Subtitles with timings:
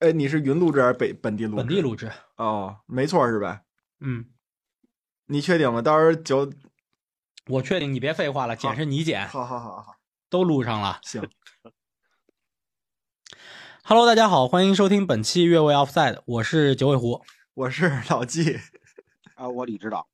[0.00, 1.56] 哎，你是云录制还是本本地录制？
[1.56, 2.12] 本地录制。
[2.36, 3.62] 哦，没错是吧？
[4.00, 4.26] 嗯，
[5.26, 5.80] 你确定吗？
[5.80, 6.52] 到时候就
[7.46, 9.96] 我确定，你别废话了，剪是你剪，好好好好，
[10.28, 11.00] 都录上了。
[11.02, 11.26] 行。
[13.84, 17.22] Hello，大家好，欢迎收听本期越位 Offside，我是九尾狐，
[17.54, 18.58] 我是老纪。
[19.36, 20.06] 啊，我李指导。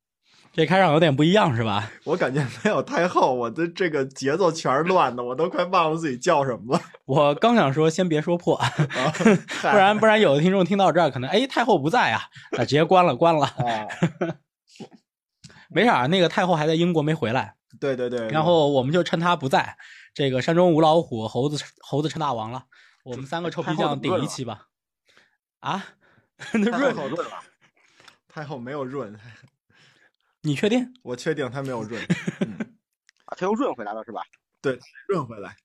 [0.53, 1.91] 这开场有点不一样是吧？
[2.05, 6.83] 我感觉没有太后，我的这个节奏全是乱的，我都快忘了自己叫什么了。
[7.07, 8.71] 我刚想说，先别说破，啊、
[9.63, 12.23] 不然不然有的听众听到这儿可能哎太后不在啊，
[12.59, 13.47] 啊直接关了关了。
[13.47, 13.87] 啊、
[15.71, 17.55] 没啥，那个太后还在英国没回来。
[17.81, 18.29] 对对对。
[18.29, 19.77] 然后我们就趁他不在，
[20.13, 22.65] 这个山中无老虎，猴子猴子称大王了。
[23.05, 24.67] 我们三个臭皮匠顶一期吧。
[25.61, 25.83] 啊？
[26.53, 27.37] 那润好润了。
[28.29, 29.19] 太后没有润。
[30.43, 30.93] 你确定？
[31.03, 32.01] 我确定他没有润。
[32.41, 32.59] 嗯、
[33.27, 34.23] 啊，他又润回来了是吧？
[34.61, 35.57] 对，润回来。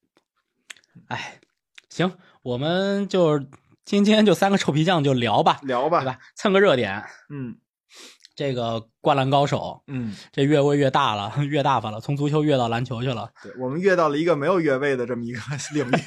[1.08, 1.40] 哎，
[1.90, 3.40] 行，我们就
[3.85, 6.20] 今天就三个臭皮匠就聊吧，聊吧，对吧？
[6.35, 7.04] 蹭个热点。
[7.30, 7.55] 嗯，
[8.35, 13.32] 这个灌篮高手，嗯，这越位越大了，越大发了，从足球越到篮球去了。
[13.44, 15.40] 对，我们越到了一个没有越位的这么一个
[15.73, 15.98] 领域。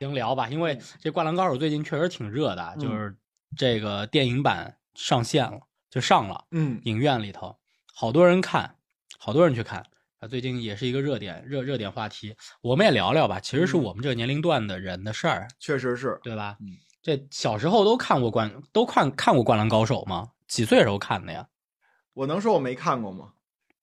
[0.00, 3.16] 行，聊吧，因为这灌篮高手最近确实挺热的，嗯、就是
[3.56, 4.76] 这个电影版。
[4.94, 7.56] 上线了，就上了，嗯，影院里头
[7.94, 8.76] 好多人看，
[9.18, 9.84] 好多人去看
[10.20, 13.40] 啊，最近也是一个热点热热点话题，我们也聊聊吧。
[13.40, 16.56] 其实是我们这个年龄段的人的事儿，确实是对吧？
[16.60, 20.30] 嗯，这小时候都看过灌，都看看过《灌篮高手》吗？
[20.46, 21.48] 几岁时候看的呀？
[22.14, 23.32] 我能说我没看过吗？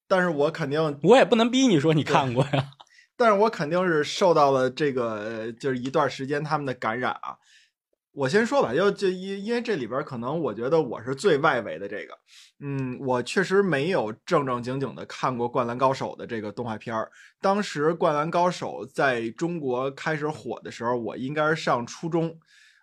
[0.08, 2.72] 但是我肯定，我也不能逼你说你看过呀。
[3.16, 7.38] 但是我肯定是受到了这个，就是一段时间他们的感染啊。
[8.12, 12.18] 我先说吧，就就因因为这里边可能我觉得我是最外围的这个，
[12.60, 17.10] 嗯，我确实没有正正经经的看过《灌篮高手》的这个动画片儿。
[17.40, 22.38] 当时《灌篮高手》在中国开始火的时候，我应该是上初中。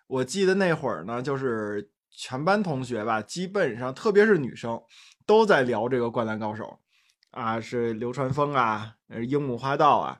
[0.07, 4.81] 我记得那会儿呢，就是全班同学吧，基本上特别是女生
[5.25, 6.63] 都在聊这个《灌篮高手》，
[7.39, 8.93] 啊，是流川枫啊，
[9.27, 10.17] 樱木花道啊。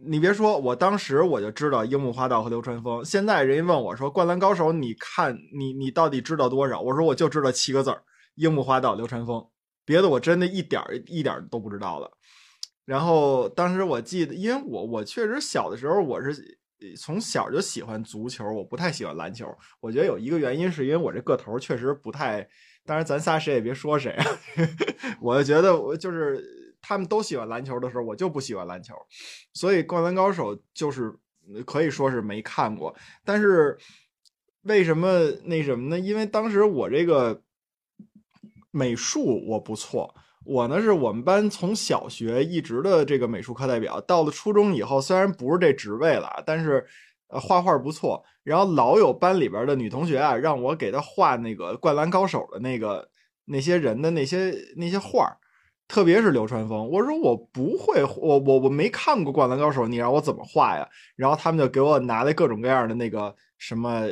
[0.00, 3.04] 你别说，我当时我就知道樱木花道和流川枫。
[3.04, 8.04] 现在人家问我说：“灌篮高手，你看你你到底知道多少？”我说：“我就知道七个字儿：
[8.36, 9.44] 樱木花道、流川枫，
[9.84, 12.12] 别的我真的一点儿一点儿都不知道了。”
[12.86, 16.32] 然后当时我记得，因为我我确实小的时候我是
[16.96, 19.52] 从小就喜欢足球，我不太喜欢篮球。
[19.80, 22.48] 我觉得有一个原因是因为我这个头确实不太，
[22.86, 24.24] 当然咱仨谁也别说谁啊，
[25.20, 26.56] 我就觉得我就是。
[26.80, 28.94] 他们都喜欢篮球的时候，我就不喜欢篮球，
[29.52, 31.12] 所以《灌篮高手》就是
[31.66, 32.94] 可以说是没看过。
[33.24, 33.76] 但是
[34.62, 35.98] 为什么那什么呢？
[35.98, 37.42] 因为当时我这个
[38.70, 44.00] 美术我不错，我呢是我们班从小学一直的这个美术课代表。
[44.00, 46.86] 到了初中以后，虽然不是这职位了，但是
[47.28, 48.24] 画画不错。
[48.44, 53.08] 然后老有班里边的女同学啊，让我给她画那个《灌篮高手》的那个
[53.46, 55.36] 那些人的那些那些画
[55.88, 60.86] 特别是流川枫，我说我不会，我我我没看过《灌篮高手》，你让我怎么画呀？
[61.16, 64.02] 然后他们就给我拿来各种各样的那个什么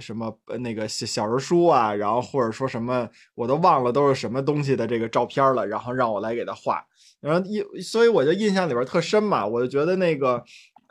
[0.00, 6.84] 什么那个小小人书啊，然后或者说什么我都忘了都是什么东西的这个照片了，然后让我来给他画。
[7.20, 10.42] 然后印，所以我就印象里边特深嘛，我就觉得那个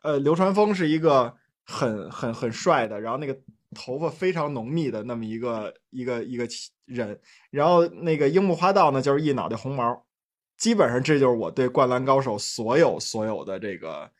[0.03, 1.33] 呃流川枫是一个
[1.65, 3.37] 很很很帅的，然后那个
[3.75, 6.47] 头发非常浓密的那么一个一个一个
[6.85, 10.05] 人，然后那个樱木花道呢就是一脑袋红毛。
[10.59, 14.11] 基本上这就是我对《灌篮高手》所有所有的这个，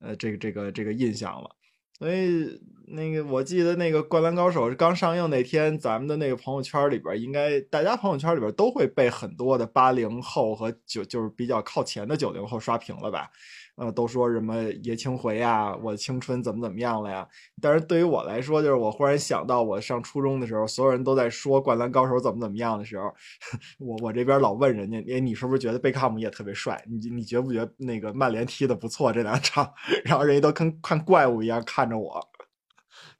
[0.00, 1.50] 呃，这个这个这个印象了。
[1.98, 13.30] 所以那个我记得那个《灌篮高手》刚上映那天，咱们的那个朋友圈里边，应该大家朋友圈里边都会被很多的八零后和九就是比较靠前的九零后刷屏了吧？
[13.76, 17.28] 呃，都说什么爷青回呀，我的青春怎么怎么样了呀？
[17.60, 23.14] 但是对于我来说，就是我忽然想到我上初中的时候，所有人都在说《灌篮高手》怎么怎么样的时候，
[23.78, 26.82] 我我这边老问人家，哎，你是不是觉得贝克汉姆也特别帅？
[26.88, 29.70] 你你觉不觉得那个曼联踢的不错这两场？
[30.04, 32.20] 然后人家都跟看怪物一样看着我。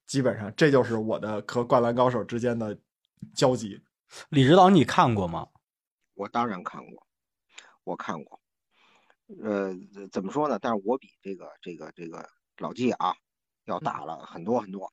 [0.06, 2.78] 基本上这就是我的和《灌篮高手》之间的
[3.34, 3.82] 交集。
[4.31, 5.48] 李指导，你看过吗？
[6.14, 7.06] 我当然看过，
[7.84, 8.40] 我看过。
[9.43, 9.75] 呃，
[10.12, 10.58] 怎么说呢？
[10.61, 12.28] 但是我比这个这个这个
[12.58, 13.14] 老纪啊
[13.64, 14.93] 要大了很多很多。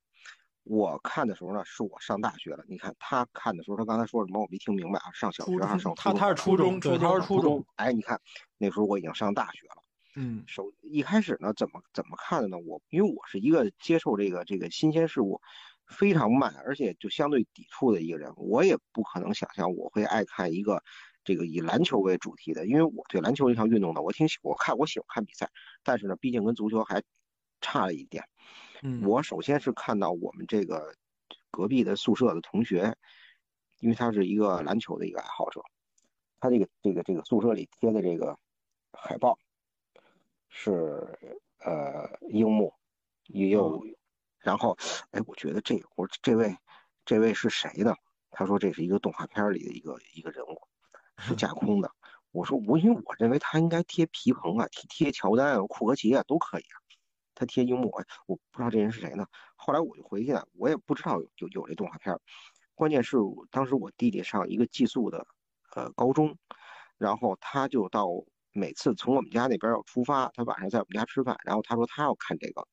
[0.64, 2.64] 我看的时候呢，是我上大学了。
[2.68, 5.12] 你看他看的时候，他刚才说什么我没听明白啊？
[5.14, 7.66] 上小学还是上他他是初中，初中他是初中。
[7.76, 8.20] 哎，你看
[8.58, 9.84] 那时候我已经上大学了。
[10.16, 12.58] 嗯，首一开始呢，怎么怎么看的呢？
[12.58, 15.42] 我因为我是一个接受这个这个新鲜事物
[15.88, 20.82] 非常慢，而且就相对抵触的一个人，我也不可能想象我会爱看一个
[21.24, 25.50] 这个以篮球为主题的，因为我对篮球这项运动呢，我挺喜我看我喜欢看比赛，
[25.84, 27.02] 但是呢，毕竟跟足球还
[27.62, 28.24] 差了一点。
[28.82, 30.96] 嗯，我首先是看到我们这个
[31.50, 32.96] 隔壁的宿舍的同学，
[33.80, 35.62] 因为他是一个篮球的一个爱好者，
[36.40, 38.38] 他这个这个这个宿舍里贴的这个
[38.92, 39.40] 海报
[40.50, 41.18] 是
[41.60, 42.74] 呃樱木，
[43.28, 43.82] 也有，
[44.40, 44.78] 然后
[45.12, 46.58] 哎，我觉得这我说这位
[47.06, 47.96] 这位是谁呢？
[48.36, 50.60] 他说这是一个动画片里的一个一个人物，
[51.18, 51.92] 是架空的。
[52.32, 56.76] 我说我因为我认为他应该贴皮蓬啊，贴贴乔丹啊、库克奇啊都可以啊。
[57.36, 59.26] 他贴樱木，哎，我不知道这人是谁呢。
[59.56, 62.16] 后来我就回去了，我也不知道有有有这动画片。
[62.76, 63.18] 关键是
[63.50, 65.26] 当时我弟弟上一个寄宿的
[65.76, 66.38] 呃高中，
[66.98, 68.08] 然后他就到
[68.52, 72.68] 每次从我们家那边要出发，他晚上在我们家吃饭，然后他说他要看这个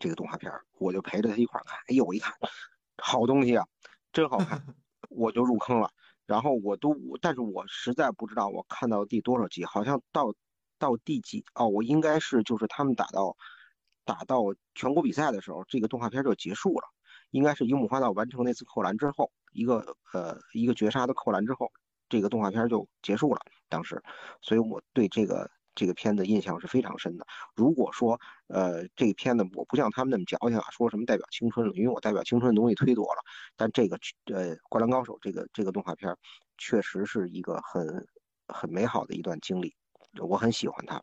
[0.00, 1.78] 这个动画片，我就陪着他一块看。
[1.88, 2.34] 哎呦，我一看，
[3.02, 3.66] 好东西啊，
[4.12, 4.62] 真好看，
[5.08, 5.90] 我就入坑了。
[6.28, 10.32] 然后我都，但是我实在不知道我看到第多少集，好像到。
[10.80, 11.66] 到第几哦？
[11.66, 13.36] 我应该是就是他们打到
[14.04, 14.44] 打到
[14.76, 16.86] 全国比赛的时候，这个动画片就结束了。
[17.32, 21.72] 应该是樱木花道完成那次扣篮之后，一个呃一个绝杀的扣篮之后，
[22.08, 23.40] 这个动画片就结束了。
[23.68, 24.00] 当时，
[24.40, 27.24] 所以我对这个这个片子印象是非常深的。
[27.54, 33.22] 如果说呃这个片子我不像他们那么矫情啊，说什么代表青春了，因为我代表青春的东西忒多了。
[33.56, 33.96] 但这个
[34.34, 36.16] 呃灌篮高手这个这个动画片
[36.56, 38.08] 确实是一个很
[38.48, 39.76] 很美好的一段经历。
[40.20, 41.00] 我很喜欢它。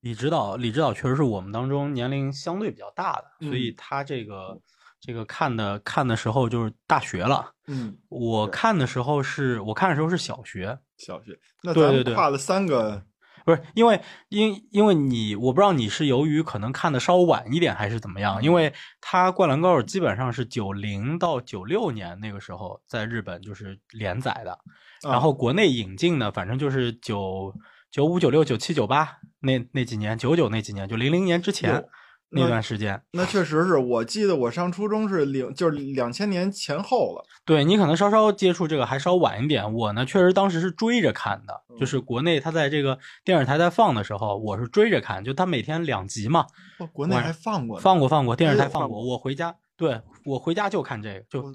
[0.00, 4.60] 李指导，李指导确实是我们当中年龄相对比较大的，所以他这个
[5.06, 7.52] 这个看的看的时候就是大学了。
[7.68, 11.38] 嗯，我看的时候是我看的时候是小学，小学。
[11.62, 13.02] 那咱们跨了三个，
[13.44, 24.58] 不是因为因因为你我不知道你是由于可能看的稍晚一点还是怎么样，因为他《灌篮高手》基本上是九零到九六年那个时候在日本就是连载的。
[25.02, 27.54] 然后国内引进的，反正就是九
[27.90, 31.84] 九五、九六、九七、九八那那几年，九九那几年，就零零年之前
[32.30, 33.00] 那段时间。
[33.12, 37.24] 那确实是我记得我上初中是零，就是两千年前后了。
[37.44, 46.46] 对你可能稍稍接触这个还稍晚一点，我呢确实当时是追着看的，就是国内他在这个电视台在放的时候，我是追着看，就他每天两集嘛。
[46.92, 49.04] 国内还放过，放过放过，电视台放过。
[49.04, 51.54] 我回家，对我回家就看这个，就。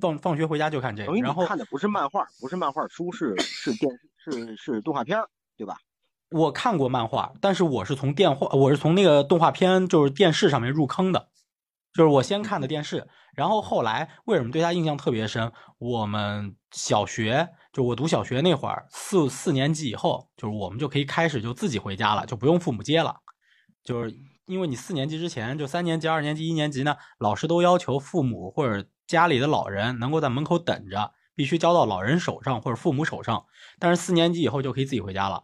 [0.00, 3.88] 放放学回家就看这个，然后看的不是漫画，不是漫画书，是是电
[4.18, 5.16] 是是动画片，
[5.56, 5.76] 对吧？
[6.34, 11.28] 我看过漫画，但是我是从电话，我是从那个动画片，就是电视上面入坑的，
[11.92, 15.52] 就是我先看的电视，然后后来为什么对他印象特别深？
[15.78, 23.16] 我们小学就我读小学那会儿，四四年级以后，就是我们就可以开始就自己回家了，就不用父母接了，
[23.84, 24.12] 就是
[24.46, 28.86] 因为你四年级之前，就三年级、二年级、一年级呢，老师都要求父母或者。
[29.06, 33.44] 家里的老人能够在门口等着，必须交到老人手上或者父母手上。
[33.78, 35.42] 但是四年级以后就可以自己回家了。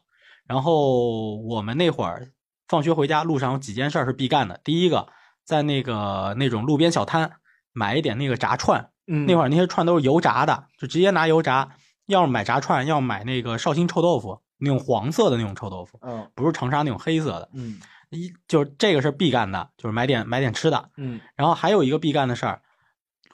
[0.50, 2.32] 然后我们那会儿
[2.66, 4.60] 放学回家路上有几件事是必干的。
[4.64, 5.06] 第一个，
[5.44, 7.34] 在那个那种路边小摊
[7.72, 11.76] 买一点那个炸串，那会儿那些串都是油炸的，就直接拿油炸。
[12.06, 17.78] 要是买炸串，要买那个绍兴臭豆腐，那种黄色的那种臭豆腐，嗯，不是长沙那种黑色的，嗯，
[18.10, 21.20] 一就是这个是必干的，就是买点买点吃的，嗯。
[21.36, 22.60] 然后还有一个必干的事儿。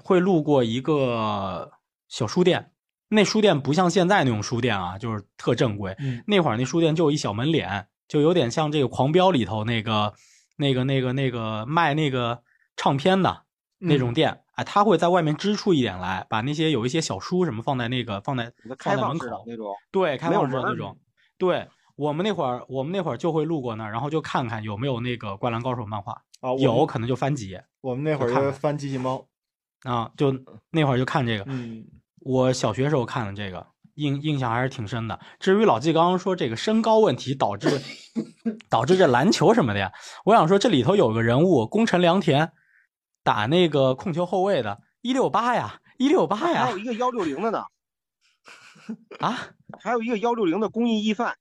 [0.05, 1.73] 会路过一个
[2.09, 2.73] 小书店，
[3.09, 5.97] 那书店不像现在那种书店啊，就是特正规。
[6.27, 10.13] 那会儿那书店就一小门脸，就有点像这个《狂飙》里头那个、
[10.57, 12.43] 那个、那个、那个卖那个
[12.77, 13.45] 唱片的
[13.79, 14.43] 那种店。
[14.55, 19.75] 哎，他会在外面支出一点来，把那些有一些小书什么放在那个放在放在门口那种。
[19.91, 20.99] 对，开放式那种。
[21.39, 27.63] 对我们那会儿，我们那会儿就会路过那儿，然后就看看有没有那个《灌篮高手》漫画啊，有可能就翻几页。
[27.83, 29.27] 我们那会儿就翻机器猫。
[29.83, 30.35] 啊，就
[30.71, 31.85] 那会儿就看这个，嗯，
[32.27, 33.65] 我小学时候看的这个，
[33.95, 35.21] 印印象还是挺深的。
[35.39, 37.81] 至于老纪刚刚说这个身高问题导致
[38.69, 39.93] 导致这篮球什么的呀，
[40.25, 42.51] 我想说这里头有个人物宫城良田，
[43.23, 47.65] 打那个控球后卫的，一六八呀，一六八呀，还有一个幺六零的呢，
[49.21, 49.39] 啊，
[49.79, 51.37] 还有一个幺六零的公益义范，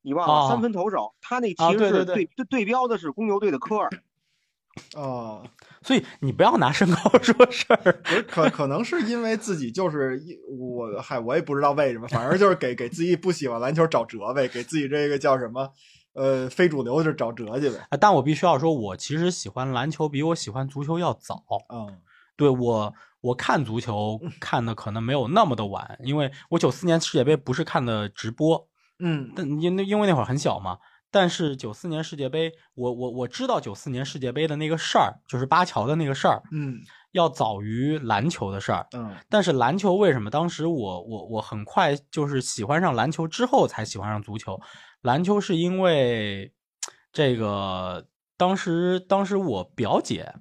[0.00, 3.90] 你忘了三分投手，他那其实是对对对标的是公牛队的科尔。
[4.94, 5.46] 哦，
[5.82, 15.68] 所以你不要拿身高 说事儿，可可能是因为自己就是一我嗨，我也不知道为什么，反正就是给给自己不喜欢篮球找辙呗，给自己这个叫什么
[16.14, 17.76] 呃非主流就找辙去呗。
[18.00, 21.42] 但我必须要说，我其实喜欢篮球比我喜欢足球要早。
[21.72, 21.98] 嗯，
[22.36, 28.68] 对我我看足球看的可能没有那么的晚，因为我九四年世界杯不是看的直播，
[29.00, 30.78] 嗯，但因因为那会儿很小嘛。
[31.12, 36.80] 但是九四年世界杯，我我我知道九四年世界杯的那个事儿，就是巴乔的那个事儿，嗯，
[37.12, 39.14] 要早于篮球的事儿，嗯。
[39.28, 44.58] 但是篮球为什么当时我我我很快就是喜欢上篮球之后才喜欢上足球？
[45.02, 46.50] 篮球是因为
[47.12, 48.06] 这个
[48.38, 50.34] 当时当时我表姐，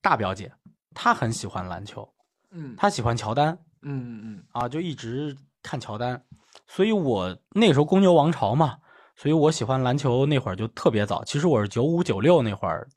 [0.00, 0.52] 大表姐，
[0.94, 2.08] 她很喜欢篮球，
[2.52, 6.24] 嗯她喜欢乔丹嗯嗯嗯啊，就一直看乔丹，
[6.68, 8.78] 所以我那个时候公牛王朝嘛，
[9.16, 11.24] 所以我喜欢篮球那会儿就特别早。
[11.24, 12.88] 其实我是九五九六那会儿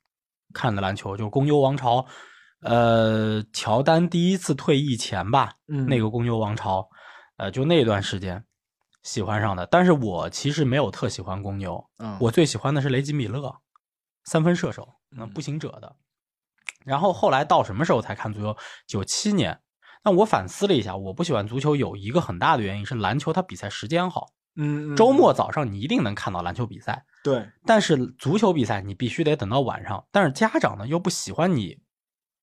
[0.53, 2.05] 看的篮球，就是公牛王朝，
[2.61, 6.87] 呃，乔丹第一次退役前吧，嗯，那个公牛王朝，
[7.37, 8.43] 呃，就那段时间
[9.03, 9.65] 喜欢上的。
[9.67, 13.53] 但是我其实没有特喜欢公牛，嗯我最喜欢的是雷吉米勒，
[14.23, 15.95] 三分射手，那嗯步行者的。
[16.83, 18.57] 然后后来到什么时候才看足球？
[18.87, 19.59] 九七年。
[20.03, 30.05] 那我反思了一下，我不喜欢足球有一个很大的原因是篮球它比赛时间好，嗯嗯周末早上你一定能看到篮球比赛，对但是足球比赛你必须得等到晚上。
[30.11, 31.79] 但是家长呢又不喜欢你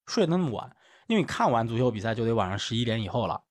[0.07, 0.75] 睡得那么晚，
[1.09, 3.43] 因为你看完足球比赛就得晚上十一点以后了。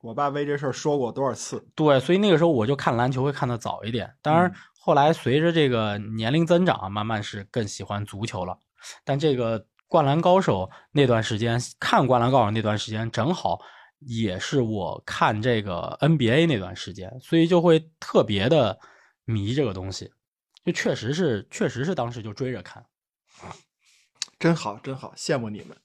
[0.00, 1.68] 我爸为这事儿说过多少次？
[1.74, 4.14] 对，所以那个时候我就看篮球会看得早一点。
[4.22, 8.56] 当然嗯，后来随着这个年龄增长啊，慢慢是更喜欢足球了。
[9.04, 13.58] 但这个《灌篮高手》那段时间看《灌篮高手》那段时间，正好
[14.00, 18.78] 也是我看这个 NBA 那段时间，所以就会特别的
[19.24, 20.10] 迷这个东西。
[20.64, 22.84] 就确实是，确实是当时就追着看。
[24.38, 25.76] 真好，真好，羡慕你们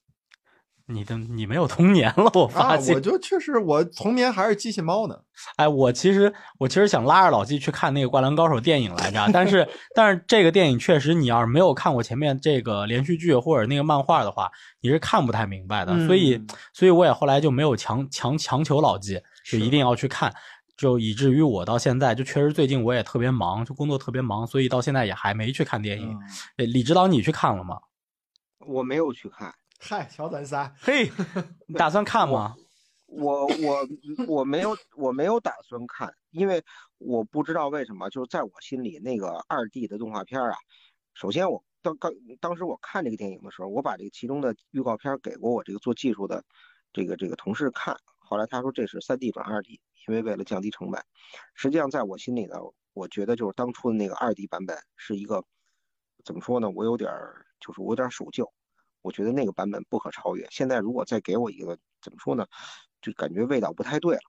[0.85, 2.49] 你的你没有童年了，我啊！
[2.49, 2.93] 发现。
[2.93, 5.17] 我就确实，我童年还是机器猫呢。
[5.55, 16.05] 哎，我其实我其实想拉着老纪去看那个《灌篮高手》电影来着，但是 但是这个电影确实，你要是没有看过前面这个连续剧或者那个漫画的话，你是看不太明白的。
[16.05, 20.33] 所以嗯所以我也后来就没有强强强求老纪，就是一定要去看，
[20.75, 26.17] 就以至于我到现在就确实最近我也特别忙，就工作特别忙，所以到现在也还没去看电影。
[26.57, 27.79] 李指导，你去看了吗？
[28.65, 29.53] 我没有去看，
[29.85, 31.11] 嗨，小短仨，嘿，
[31.67, 32.55] 你打算看吗？
[33.05, 33.85] 我我
[34.29, 36.63] 我没有我没有打算看，因为
[36.99, 40.55] 我不知道为什么，就是在我心里那个二 D 的动画片啊，
[41.13, 46.41] 首先我当刚当时我看这个电影的时候，我把这个其中的预告片给过我这个做技术的
[46.93, 51.03] 这个这个同事看，后来他说这是三 D 转二 D，因为为了降低成本。
[51.55, 52.55] 实际上在我心里呢，
[52.93, 55.43] 我觉得就是当初的那个二 D 版本是一个
[56.23, 56.69] 怎么说呢？
[56.69, 58.49] 我有点儿就是我有点儿守旧，
[59.03, 60.47] 我觉得那个版本不可超越。
[60.49, 62.47] 现在如果再给我一个怎么说呢，
[63.01, 64.21] 就感觉味道不太对了。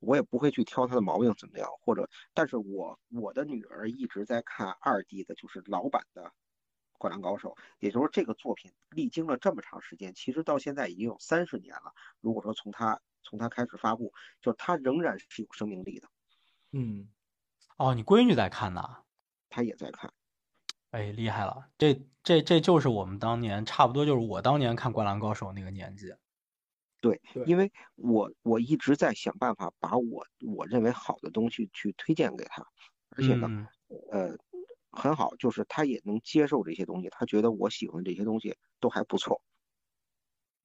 [0.00, 6.22] 我也不会去挑它的毛病怎么样，或者，但是我我的女儿一直在看二 D 的，就是老版的
[6.98, 7.48] 《灌篮高手》，
[7.80, 11.92] 也就是这个作品历经了这么长时间，其实到现在已经有三十年了。
[12.20, 16.08] 如果说从它从它开始发布，就是它仍然是有生命力的，
[16.70, 17.08] 嗯，
[17.76, 18.98] 哦，你闺女在看呢。
[19.50, 20.12] 她也在看。
[20.92, 21.68] 哎，厉害了！
[21.76, 26.14] 这这这就是我们当年差不多就是我当年看《灌篮高手》那个年纪。
[27.02, 32.64] 对对，因为我我一直在想办法把我我认为好的东西去推荐给他，
[33.10, 33.68] 而且呢，嗯
[34.10, 34.36] 呃，
[34.90, 39.40] 很好，就是他也能接受这些东西，他觉得我喜欢这些东西都还不错，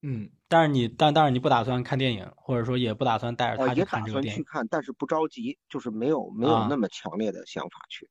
[0.02, 4.42] 嗯，但是你但但是你不打算看电影，或者说也不打算带着呃，他去也打看这个电影。
[4.42, 8.08] 算去看，但是不着急，就是没有没有啊那么强烈的想法去。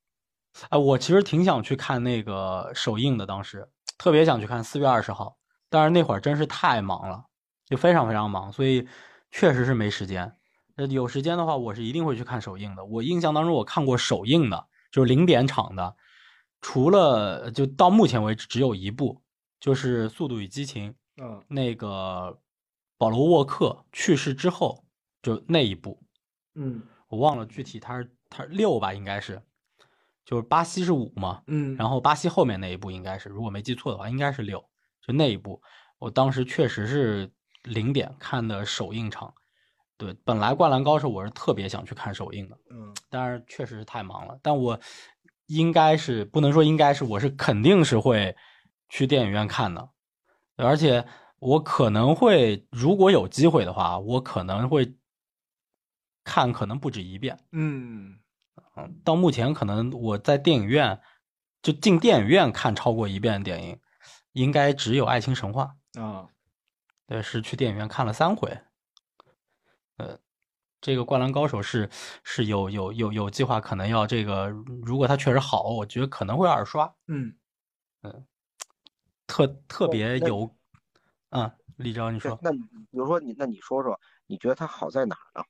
[0.69, 3.67] 哎，我其实挺想去看那个首映的，当时
[3.97, 5.37] 特别想去看四月二十号，
[5.69, 7.25] 但是那会儿真是太忙了，
[7.65, 8.87] 就非常非常忙，所以
[9.31, 10.35] 确实是没时间。
[10.75, 12.83] 呃，有时间的话，我是一定会去看首映的。
[12.85, 15.95] 我印象当中，我看过首映的，就是零点场的，
[16.61, 19.21] 除了就到目前为止只有一部，
[19.59, 20.91] 就是《速度与激情》。
[21.21, 22.39] 嗯，那个
[22.97, 24.83] 保罗沃克去世之后，
[25.21, 26.01] 就那一部，
[26.55, 29.39] 嗯，我忘了具体他是他是六吧，应该是，
[30.25, 34.59] 就是巴西是五嘛，嗯，然后巴西后面那一部应该是，如果没记错的话，应该是六，
[35.01, 35.61] 就那一部，
[35.99, 37.31] 我当时确实是
[37.63, 39.33] 零点看的首映场，
[39.97, 44.79] 对，本来《灌篮高手》我是特别想去看首映的，嗯，但是确实是太忙了，但我
[45.47, 48.35] 应该是不能说应该是，我是肯定是会
[48.89, 49.89] 去电影院看的，
[50.55, 51.05] 而且
[51.39, 54.95] 我可能会，如果有机会的话，我可能会
[56.23, 57.37] 看，可能不止一遍。
[57.51, 58.17] 嗯，
[58.75, 61.01] 嗯，到目前可能我在电影院
[61.61, 63.79] 就进电影院看超过一遍的电影，
[64.31, 65.75] 应该只有《爱情神话》。
[66.01, 66.27] 啊，
[67.05, 68.57] 对，是去电影院看了三回。
[69.97, 70.17] 呃，
[70.81, 71.87] 这个《灌篮高手是》
[72.23, 74.47] 是有有有有计划，可能要这个，
[74.83, 76.91] 如果它确实好，我觉得可能会二刷。
[77.07, 77.35] 嗯
[78.01, 78.25] 嗯，
[79.27, 80.49] 特特别有，
[81.29, 85.45] 嗯，李钊你说，那比如说你，那你说说，你觉得它好在哪儿呢？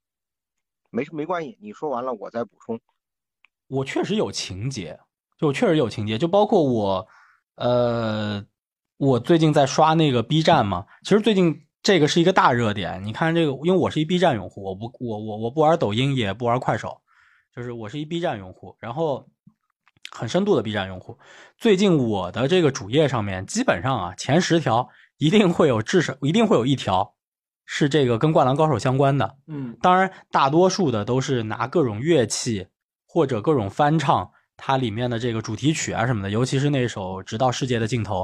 [0.89, 2.79] 没没关系，你说完了我再补充。
[3.73, 4.99] 我确实有情节，
[5.37, 7.07] 就我确实有情节，就包括我，
[7.55, 8.45] 呃，
[8.97, 13.03] 我最近在刷那个 B 站嘛，其实最近这个是一个大热点。
[13.03, 17.01] 你看这个，因为我是一 B 站用户，我不我我我不玩抖音，也不玩快手，
[17.55, 18.75] 就是我是一 B 站用户。
[18.79, 19.27] 然后
[20.11, 21.17] 很深度的 B 站用户。
[21.57, 24.87] 最近我的这个主页上面，基本上啊前十条
[25.17, 27.15] 一定会有至少一定会有一条
[27.65, 29.37] 是这个跟《灌篮高手》相关的。
[29.47, 32.67] 嗯当然，大多数的都是拿各种乐器
[33.13, 38.23] 或者各种翻唱它里面的这个主题曲啊什么的，尤其是那首《直到世界的尽头》，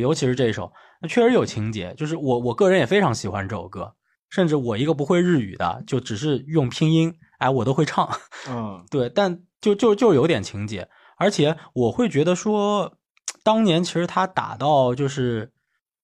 [0.00, 1.92] 尤其是这首，那确实有情节。
[1.96, 3.96] 就是我我个人也非常喜欢这首歌，
[4.28, 8.08] 甚至我一个不会日语的，就只是用拼音，哎，我都会唱。
[8.48, 12.96] 嗯 对，但就就就有点情节，而且我会觉得说，
[13.42, 15.50] 当年其实他打到就是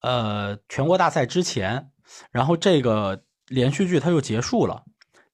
[0.01, 1.93] 呃全国大赛之前，
[2.33, 4.83] 然后这个连续剧它就结束了，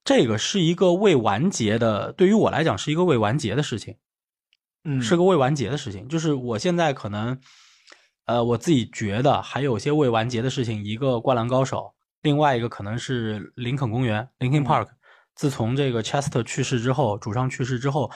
[0.05, 3.97] 这个是一个未完结的，对于我来讲是一个未完结的事情，
[4.85, 6.09] 嗯，是个未完结的事情。
[6.09, 7.39] 就是我现在可能，
[8.27, 11.79] 呃，我自己觉得还有些未完结的事情，一个《灌篮高手》，
[12.23, 14.89] 另外一个可能是林肯公园 （Linkin Park）。
[15.35, 18.11] 自从这个 Chester 去世之后，主唱去世之后，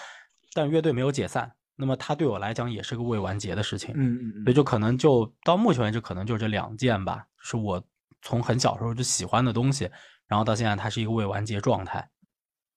[0.52, 3.95] 但乐队没有解散，那么它对我来讲也是个未完结的事情。
[3.97, 7.83] 嗯嗯嗯，所以就可能就到目前为止，可能就这两件吧，是我
[8.21, 9.88] 从很小时候就喜欢的东西，
[10.26, 12.11] 然后到现在它是一个未完结状态。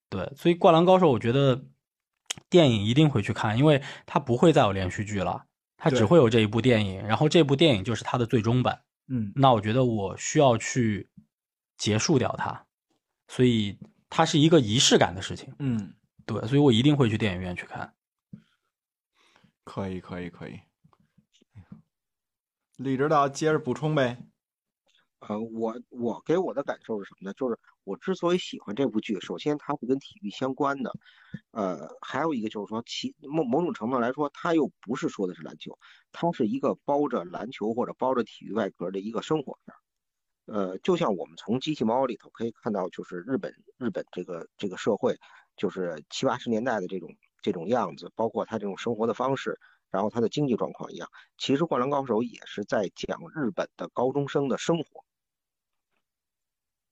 [0.09, 1.65] 对，所以《灌篮高手》我觉得
[2.49, 5.45] 电影一定会去看，因为它不会再有连续剧了，
[5.77, 8.81] 它只会有这一部电影，然后这部电影就是它的最终版。
[9.07, 11.09] 嗯那我觉得我需要去
[11.77, 12.65] 结束掉它，
[13.27, 13.79] 所以
[14.09, 15.53] 它是一个仪式感的事情。
[15.59, 15.93] 嗯，
[16.25, 17.93] 对，所以我一定会去电影院去看。
[19.63, 20.59] 可以可以可以。
[22.77, 24.17] 李指导接着补充呗。
[25.19, 27.33] 呃，我我给我的感受是什么呢？
[27.33, 30.93] 就是我之所以喜欢这部剧，首先它是跟体育相关的，
[31.51, 35.77] 呃，还有一个就是说其某某种程度来说，它又不是说的是篮球，
[36.13, 39.75] 它是一个包着篮球或者包着体育外壳的一个生活片。
[40.45, 45.19] 呃，就像我们从机器猫里头可以看到，就是日本日本这个这个社会，
[45.57, 47.09] 就是七八十年代的这种
[47.41, 49.59] 这种样子，包括他这种生活的方式，
[49.91, 51.09] 然后他的经济状况一样。
[51.37, 55.03] 其实《灌篮高手》也是在讲日本的高中生的生活。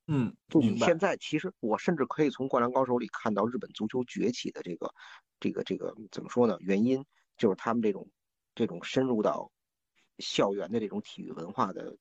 [0.07, 0.61] 嗯，就。
[0.77, 4.89] 现在，其实我甚至可以从《灌篮高手》里看到日本足球崛起的这个、
[5.39, 6.57] 这个、这个怎么说呢？
[6.61, 7.03] 原因
[7.37, 8.09] 就是他们这种、
[8.55, 9.51] 这种深入到
[10.19, 11.97] 校园的这种体育文化的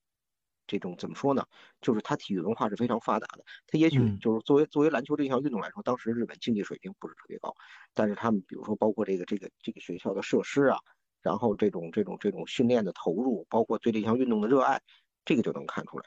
[0.69, 1.45] 这种怎么说呢？
[1.81, 3.45] 就是他体育文化是非常发达的。
[3.67, 7.53] 他也许嗯就是作为作为篮球这项运动来说，当时日本竞技水平不是特别高，
[7.93, 10.79] 但是他们比如说包括这个这个这个学校的设施啊，
[11.23, 14.81] 然后这种这种这种训练的投入，包括对这项运动的热爱，
[15.25, 16.05] 这个就能看出来。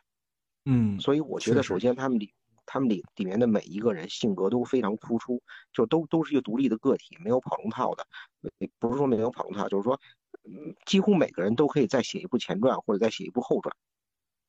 [0.71, 2.31] 嗯，所以我觉得，首先他们里
[2.63, 5.41] 他们里里面的每一个人性格都非常突出，
[5.73, 8.05] 就都都是一个独立的个体，没有跑龙套的。
[8.43, 9.99] 呃不是说没有跑龙套，就是说，
[10.43, 13.75] 嗯，几乎每个人都可以再写一部前传或者再写一部后传，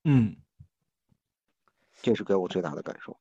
[0.05, 0.37] 嗯
[2.03, 3.19] 这是给我最大的感受。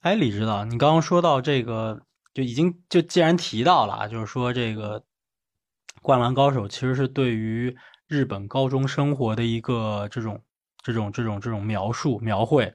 [0.00, 2.00] 哎，李指导，你刚刚说到这个，
[2.32, 5.00] 就已经就既然提到了啊，就是说这个
[6.00, 7.76] 《灌篮高手》其实是对于
[8.06, 10.42] 日本高中生活的一个这种
[10.92, 12.72] 这种这种这种描述描绘。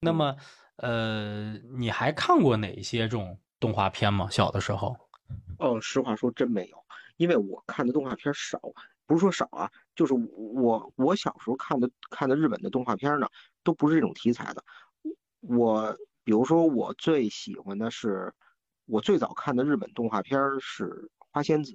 [0.00, 0.36] 那么，
[0.76, 4.28] 呃，你还看过哪些这种动画片吗？
[4.30, 4.96] 小的时候？
[5.58, 6.76] 哦，实话说真没有，
[7.16, 8.60] 因为我看的动画片少，
[9.06, 13.28] 不是说少啊，就是我我小时候看的看的日本的动画片呢，
[13.62, 14.62] 都不是这种题材的。
[15.40, 18.32] 我比如说，我最喜欢的是，
[18.86, 20.84] 我最早看的日本动画片是
[21.32, 21.72] 《花仙子》。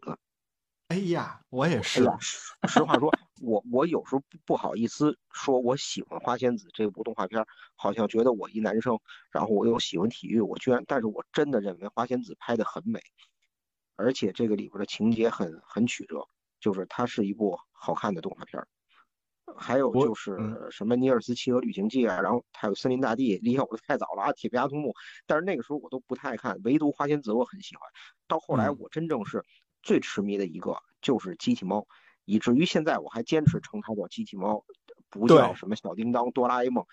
[0.89, 2.03] 哎呀，我也是。
[2.67, 8.99] 实话说，我我有时候不不好意思说我喜欢《花仙子》这部动画片儿，好像觉得我一男生，
[9.31, 12.99] 然后我又喜欢体育，我居然，但是我真的认为《花仙子》拍的很美，
[13.95, 16.27] 而且这个里边的情节很很曲折，
[16.59, 18.67] 就是它是一部好看的动画片儿。
[19.57, 24.89] 还有就是嗯什么《尼尔斯骑鹅旅行记》啊，然后还有《森林大帝》，离开我的太早了啊，《铁臂阿童木》，
[25.25, 27.83] 但是那个时候我都不太爱看，唯独《花仙子》我很喜欢。
[28.27, 29.43] 到后来嗯我真正是
[29.81, 31.87] 最痴迷的一个就是机器猫，
[32.29, 34.63] 以至于现在我还坚持称它叫机器猫，
[35.09, 36.85] 不叫什么小叮当、哆啦 A 梦。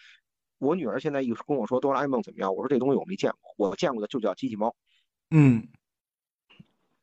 [0.58, 4.74] 我女儿现在一跟我说哆啦 A 梦怎么样，我说这东西我没见过，我见过的就叫机器猫。
[5.30, 5.68] 嗯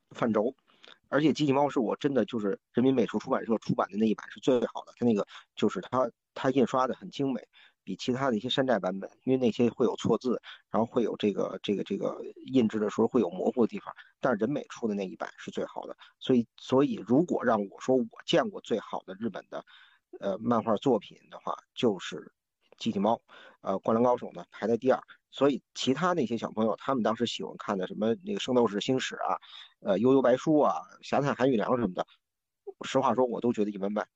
[0.09, 0.55] 范轴，
[1.09, 7.47] 而且机器猫是我真的就是人民美术出版社出版的那一版是最好的，它那个就是它它印刷的很精美，
[7.83, 19.63] 比其他的一些山寨版本，因为那些会有错字，然后会有这个这个这个印制的时候会有模糊的地方，但是人美出的那一版是最好的，所以所以如果让我说我见过最好的日本的
[20.19, 22.31] 呃漫画作品的话，就是
[22.77, 23.21] 机器猫，
[23.61, 25.01] 呃，灌篮高手呢排在第二。
[25.31, 29.39] 所以其他那些小朋友，他们当时喜欢看的什么那个《圣斗士星矢》啊，
[29.79, 30.75] 呃，《悠悠白书》啊，
[31.07, 32.05] 《侠探韩玉良》什么的，
[32.83, 34.07] 实话说，我都觉得一般般。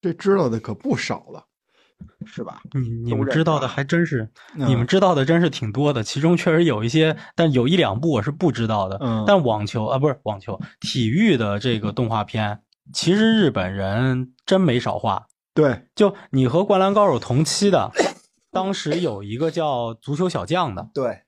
[0.00, 1.48] 这知道的可不少了。
[2.26, 2.60] 是吧？
[2.72, 6.02] 你你们知道的啊还真是，嗯你们知道的真是挺多的。
[6.02, 8.98] 其中确实有一些，但有一两部我是不知道的。
[9.00, 12.60] 嗯但网球啊，不是网球，体育的这个动画片，
[12.92, 15.26] 其实日本人真没少画。
[15.54, 17.90] 对，就你和《灌篮高手》同期的，
[18.50, 21.22] 当时有一个叫《足球小将》的，对，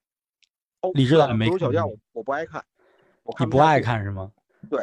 [0.80, 2.64] 哦李指导没足球小将我我不爱看，
[3.22, 4.30] 我你不爱看是吗？
[4.70, 4.82] 对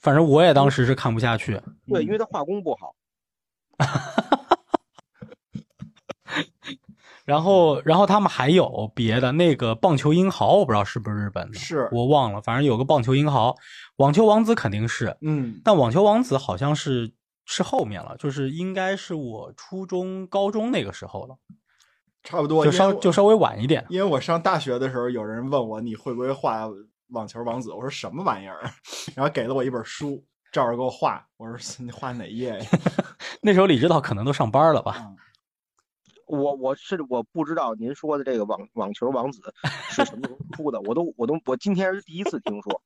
[0.00, 1.60] 反正我也当时是看不下去。
[1.86, 2.94] 对，因为他画工不好。
[7.24, 11.88] 然后，然后他们还有别的那个棒球英豪，我不知道是不是日本的，是。
[11.92, 13.54] 我忘了，反正有个棒球英豪，
[13.96, 17.12] 网球王子肯定是，嗯，但网球王子好像是
[17.44, 21.36] 是后面了，就是应该是我初中、高中那个时候了，
[22.24, 23.84] 差不多，就稍就稍微晚一点。
[23.90, 26.68] 因为我上大学的时候，有人问我你会不会画
[27.10, 28.68] 网球王子，我说什么玩意儿，
[29.14, 32.66] 然后给了我一本书，照着给我画，我说你画哪页呀？
[33.42, 34.96] 那时候李指导可能都上班了吧？
[35.06, 35.16] 嗯
[36.30, 39.40] 我我是我不知道您说的这个网网球王子
[39.90, 42.82] 是什么时候出的，我都我都我今天是第一次听说。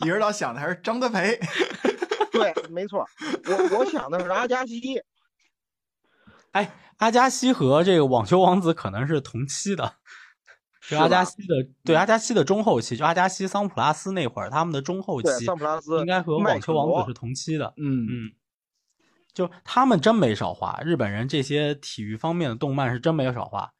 [0.00, 1.38] 李指导想的还是张德培，
[2.32, 3.06] 对，没错，
[3.46, 5.02] 我我想的是阿加西。
[6.52, 9.94] 哎，阿加西和这个网球王子可能是同期的。
[10.80, 11.54] 是阿加西的，
[11.84, 17.74] 对阿加西的中后期，就阿加西、桑普拉斯那会儿，他们的中后，期桑普拉斯应该和网球王子是同期的。
[17.76, 18.30] 嗯嗯，
[19.36, 23.70] 就他们真没少画，日本人这些体育方面的动漫是真没有少画。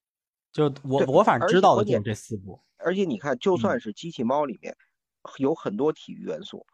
[0.52, 2.60] 就我我反正知道的就这四部。
[2.76, 4.76] 而且你看，就嗯算是机器猫里面
[5.38, 6.66] 有很多体育元素，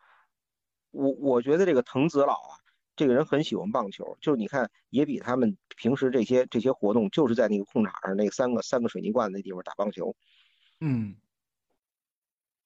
[0.90, 2.58] 我我觉得这个藤子老啊，
[2.96, 10.12] 这个人很喜欢棒球，就是你看也比他们平时这些这些活动，就是在那个空场上那三个三个水泥罐那地方打棒球。
[10.80, 11.14] 嗯，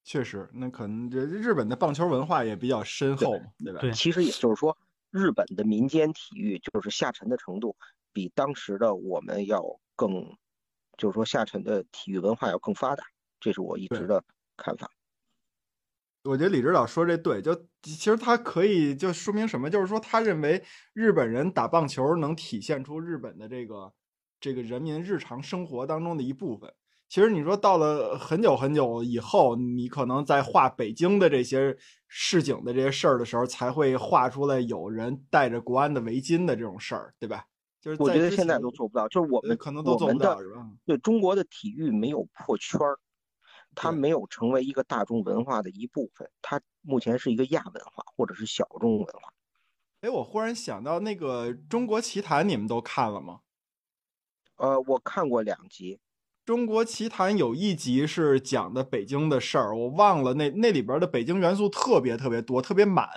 [0.02, 3.80] 确实，那可能这日本的棒球文化也比较深厚嘛，对吧？
[3.80, 4.74] 对其实也就是说，
[5.16, 7.74] 日本的民间体育就是下沉的程度
[8.12, 9.62] 比当时的我们要
[9.96, 10.36] 更，
[10.98, 13.02] 就是说下沉的体育文化要更发达，
[13.40, 14.22] 这是我一直的
[14.56, 14.90] 看法。
[16.24, 23.94] 我觉得李指导说这对，就其实他可以就说明什么，就是说他认为日本人打棒球能体现出日本的这个
[24.40, 26.74] 这个人民日常生活当中的一部分。
[27.08, 31.76] 其实你说到了很久很久以后，你可能在画北京的这些
[32.08, 37.46] 市井的这些事儿的时候，才会画出来有人戴着国安的围巾的这种事儿，对吧？
[37.80, 40.68] 就是我觉得现在都做不到，就是我们呃可能都做不到，是吧？
[40.84, 42.98] 对中国的体育没有破圈儿，
[43.76, 49.32] 它没有成为一个大众文化的一部分，它目前是一个亚文化或者是小众文化。
[50.00, 53.40] 哎，我忽然想到那个《中国奇谭》，你们都看了吗？
[54.56, 55.94] 呃，我看过两集，
[56.46, 63.08] 《中国奇谭》有一集是讲的北京的事儿，我忘了那那里边的北京元素特别特别多，特别满。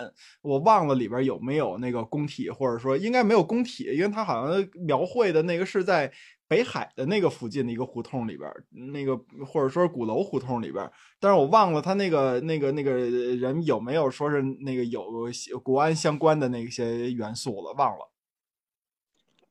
[0.42, 6.12] 我忘了里边有没有那个工体，或者说应该没有工体，因为它好像描绘的那个是在
[6.48, 8.52] 北海的那个附近的一个胡同里边，
[8.92, 9.16] 那个
[9.46, 10.92] 或者说是鼓楼胡同里边。
[11.20, 15.06] 但是我忘了他那个那个那个人有没有说是那个有
[15.64, 18.12] 国安相关的那些元素了，忘了。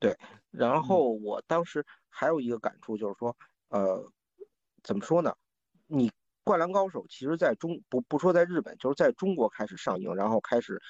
[0.00, 0.16] 对
[0.50, 3.36] 然后我当时还有一个感触就是说，
[3.68, 4.10] 呃，
[4.82, 5.34] 怎么说呢？
[5.86, 6.08] 你
[6.44, 10.80] 《灌篮高手》其实在中不不说在日本，就是在中国开始上映，然后开始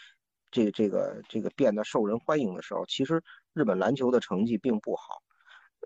[0.51, 5.23] 这这个这个变得受人欢迎的时候，其实日本篮球的成绩并不好。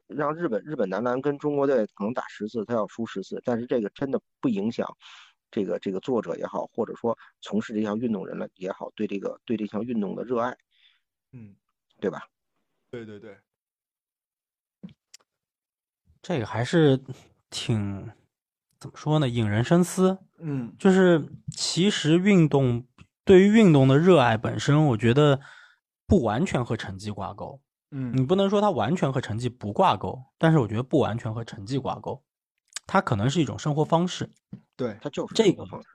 [0.07, 4.87] 让日本日本男篮跟中国队可能打十次，他要输十次，但是这个真的不影响
[5.51, 10.57] 这个这个作者也好，或者说从事这项运动人了也好，对这个对这项运动的热爱，
[11.33, 11.55] 嗯，
[12.01, 12.27] 对吧？
[12.91, 13.39] 对对对，
[16.23, 16.99] 这个还是
[17.51, 18.09] 挺
[18.79, 19.29] 怎么说呢？
[19.29, 20.19] 引人深思。
[20.45, 22.87] 嗯就是其实运动
[23.25, 25.41] 对于运动的热爱本身，我觉得
[26.07, 27.61] 不完全和成绩挂钩。
[27.91, 32.23] 嗯你不能说它完全和成绩不挂钩，但是我觉得不完全和成绩挂钩，
[32.87, 34.31] 它可能是一种生活方式。
[34.77, 35.89] 对，它就是这个方式。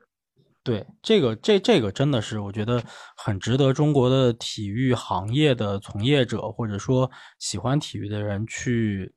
[0.64, 2.84] 对，这个这这个真的是我觉得
[3.16, 7.10] 很值得中国的体育行业的从业者或者说
[7.40, 9.14] 喜欢体育的人去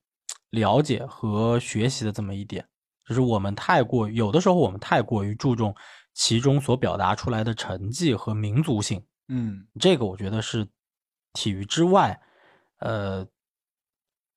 [0.50, 2.66] 了解和学习的这么一点，
[3.06, 5.74] 就是我们太过有的时候我们太过于注重
[6.14, 9.66] 其中所表达出来的成绩和民族性，嗯。
[9.78, 10.66] 这个我觉得是
[11.32, 12.20] 体育之外，
[12.78, 13.26] 呃，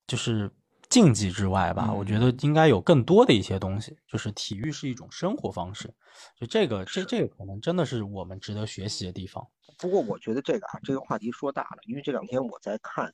[0.06, 0.52] 就是
[0.90, 2.30] 竞技之外吧，我觉得。
[2.42, 5.92] 应该有更多的一些东西，就是体育是一种生活方式，
[6.40, 9.46] 就这个这这个可能真的是我们值得学习的地方。
[9.80, 13.12] 不过我觉得这个啊，这个话题说大了，因为这两天我在看，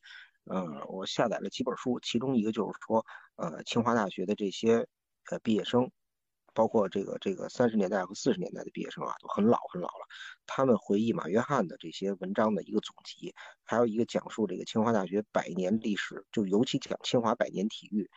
[0.49, 4.88] 呃，我下载了几本书，其中一个就是说，呃，清华大学的这些
[5.29, 5.91] 呃毕业生，
[6.55, 10.07] 包括这个这个三十年代和四十年代的毕业生啊，都很老很老了。
[10.47, 18.09] 他们回忆马约翰的这些文章的一个总集，还有一个讲述这个清华大学百年历史，就尤其讲清华百年体育。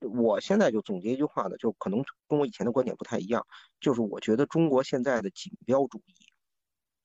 [0.00, 3.46] 我现在就总结一句话呢，就可能跟我以前的观点不太一样，
[3.80, 6.14] 就是我觉得中国现在的锦标主义，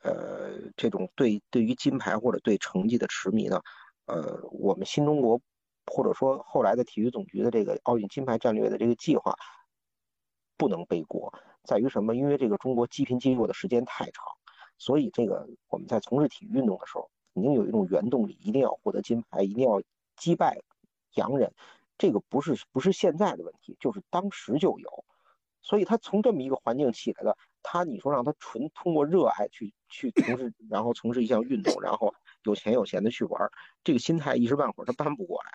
[0.03, 3.61] 呃，这种对对于金牌或者对成绩的痴迷呢，
[4.05, 5.39] 呃，我们新中国
[5.87, 9.35] 或者说后来的体育总局的这个奥运金牌战略的这个计划
[10.57, 12.15] 不能背锅，在于什么？
[12.15, 14.25] 因为这个中国积贫积弱的时间太长，
[14.77, 19.81] 所以这个我们在从事体育运动的时候，肯定有一种原动力，一定要获得金牌，一定要
[20.15, 20.59] 击败
[21.15, 21.53] 洋人。
[21.97, 25.05] 这个不是不是现在的问题，就是当时就有，
[25.61, 32.13] 所以他从这么一个环境起来的，他你说让他纯通过热爱去去从事，然后从事一项运动，然后
[32.43, 33.49] 有钱有闲的去玩，
[33.83, 35.51] 这个心态一时半会儿他搬不过来，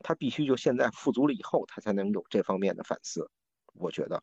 [0.00, 3.30] 他必须就现在富足了以后，他才能有这方面的反思。
[3.74, 4.22] 我觉得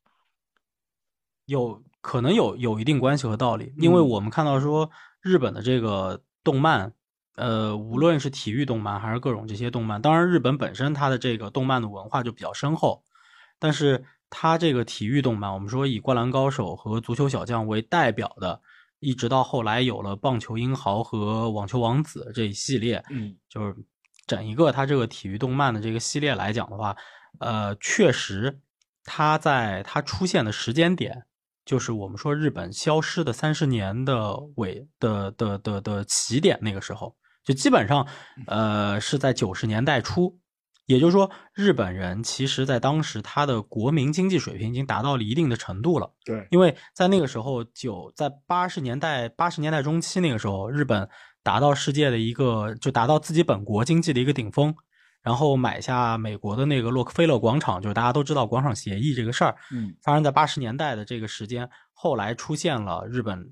[1.46, 4.90] 有可能有有一定关系和道理，因为我们看到说
[5.22, 6.94] 日本的这个动漫。
[7.38, 13.04] 呃，无论是体育动漫还是各种这些动漫，当然日本本身它的这个动漫的文化就比较深厚，
[13.60, 18.62] 但是它这个体育动漫，我们说以《灌篮高手》和《足球小将》为代表的，
[19.00, 23.76] 一直到后来有了《棒球英豪》和《网球王子》这一系列，嗯，就是
[24.26, 26.96] 整一个它这个体育动漫的这个系列来讲的话，
[27.40, 28.62] 呃，确实
[29.04, 31.26] 它在它出现的时间点。
[31.66, 38.08] 就是我们说日本消失的三十年的尾的的的的起点，那个时候就基本上，
[38.46, 40.40] 呃，是在九十年代初。
[40.86, 46.12] 也就是说，日本人其实在当时他的国民经济水平已经达到了一定的程度了。
[46.24, 51.10] 对，因为在那个时候，九在八十年代八十年代中期那个时候，日本
[51.44, 54.76] 达到世界的一个就达到自己本国经济的一个顶峰。
[55.24, 63.52] 然后买下美国的那个洛克菲勒广场，就是大家都知道广场协议这个事儿，嗯，发生在八十年代的这个时间，后来出现了日本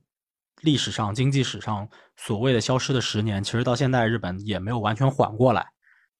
[0.61, 5.72] 历史上经济史上所谓的消失的十年，其实到现在日本也没有完全缓过来。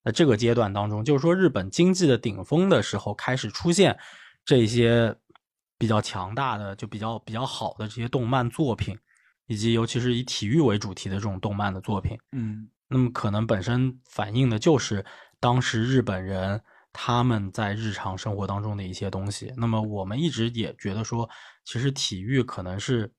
[0.03, 3.97] 在这个阶段当中，就是说日本经济的顶峰的时候，开始出现
[4.43, 5.15] 这些
[5.77, 8.97] 比较强大的、就比较比较好的这些动漫作品，
[9.47, 15.05] 以及尤其是以体育为主题的这种动漫的作品，嗯，那么可能本身反映的就是。
[15.39, 16.61] 当时日本人
[16.93, 21.29] 他们在日常生活当中的一些东西，那么我们一直也觉得说，
[21.65, 23.11] 其实体育可能是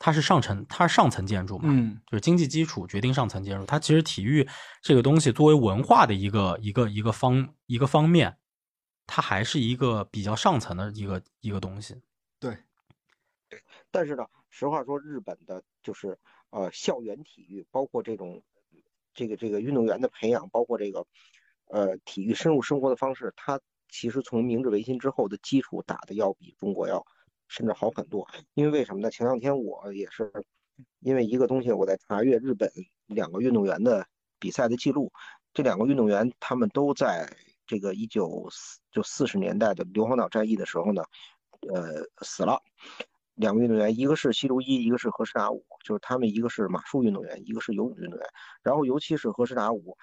[0.00, 3.64] 它是上层，它是上层建筑嘛，嗯，就是经济基础决定上层建筑。
[3.64, 4.48] 它其实体育
[4.82, 8.36] 这个东西作为文化的一个一个一个方一个方面，
[9.06, 11.94] 它还是一个比较上层的一个一个东西。
[12.40, 12.56] 对，
[13.48, 13.62] 对。
[13.92, 16.18] 但是呢，实话说，日本的就是
[16.50, 18.42] 呃校园体育，包括这种
[19.14, 21.06] 这个这个运动员的培养，包括这个。
[21.72, 27.06] 呃，体育深入生活的方式，它其实从明治维新之后的基础打的要比中国要
[27.50, 28.26] 甚至好很多。
[28.54, 29.10] 因为为什么呢？
[29.10, 30.32] 前两天我也是
[31.00, 32.70] 因为一个东西，我在查阅日本
[33.06, 34.06] 两个运动员的
[34.38, 35.12] 比赛的记录。
[35.52, 37.28] 这两个运动员他们都在
[37.66, 41.02] 这个一九四就四十年代的硫磺岛战役的时候呢，
[41.68, 42.62] 呃，死了。
[43.34, 48.26] 两个运动员，一个是西竹一，一个是和氏达武，就是他们一个是马术运动员，一个是游泳运动员。
[48.62, 49.98] 然后尤其是和氏达武。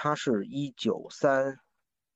[0.00, 1.58] 他是一九三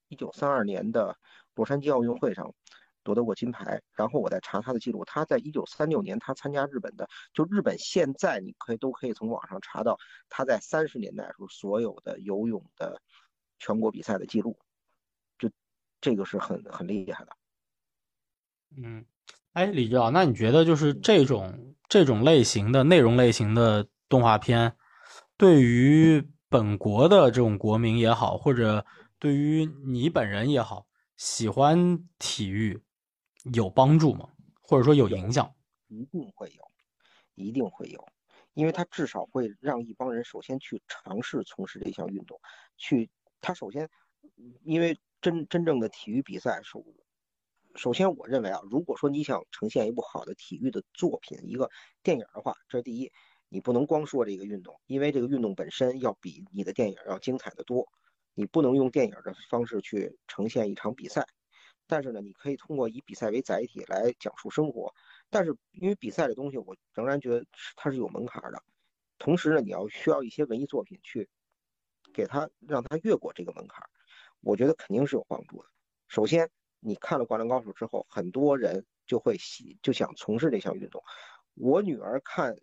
[0.06, 1.16] 一九三二年的
[1.56, 2.54] 洛杉矶奥运会上
[3.02, 13.00] 夺得过金牌，然后我再查他的记录，他在一九三六年他参加日本的，就日本现在你可以都可以从网上查到他在三十年代时候所有的游泳的
[13.58, 14.58] 全国比赛的记录，
[15.38, 15.50] 就
[16.00, 17.32] 这个是很很厉害的。
[18.76, 19.04] 嗯，
[19.52, 24.76] 哎，李指导，那你觉得就是这种这种类型的内容类型的动画片，
[25.36, 26.28] 对于？
[26.52, 28.84] 本国的这种国民也好，或者
[29.18, 30.86] 对于你本人也好，
[31.16, 32.78] 喜欢体育
[33.54, 34.28] 有帮助吗？
[34.60, 35.54] 或者说有影响？
[35.88, 36.70] 一定会有，
[37.34, 38.06] 一定会有，
[38.54, 42.40] 因为它至少会让一帮人首先去尝试从事这项运动，
[42.76, 43.90] 去他首先，
[44.62, 46.84] 因为真真正的体育比赛首
[47.74, 51.70] 首先我认为啊，如果说你想呈现一部好的体育的作品，一个
[52.02, 53.10] 电影的话，这是第一。
[53.48, 57.86] 你不能光说这个运动，因为这个运动本身要比你的电影要精彩的多。
[58.34, 61.26] 你不能用电影的方式去呈现一场比赛，
[61.86, 64.94] 但是呢，你可以通过以比赛为载体来讲述生活。
[65.30, 67.44] 但是因为比赛这东西，我仍然觉得
[67.76, 68.62] 它是有门槛的。
[69.18, 71.28] 同时呢，你要需要一些文艺作品去
[72.12, 73.88] 给他让他越过这个门槛，
[74.40, 75.68] 我觉得肯定是有帮助的。
[76.08, 81.02] 首先，你看了《灌篮高手》之后，很多人就会喜就想从事这项运动。
[81.54, 82.56] 我女儿看。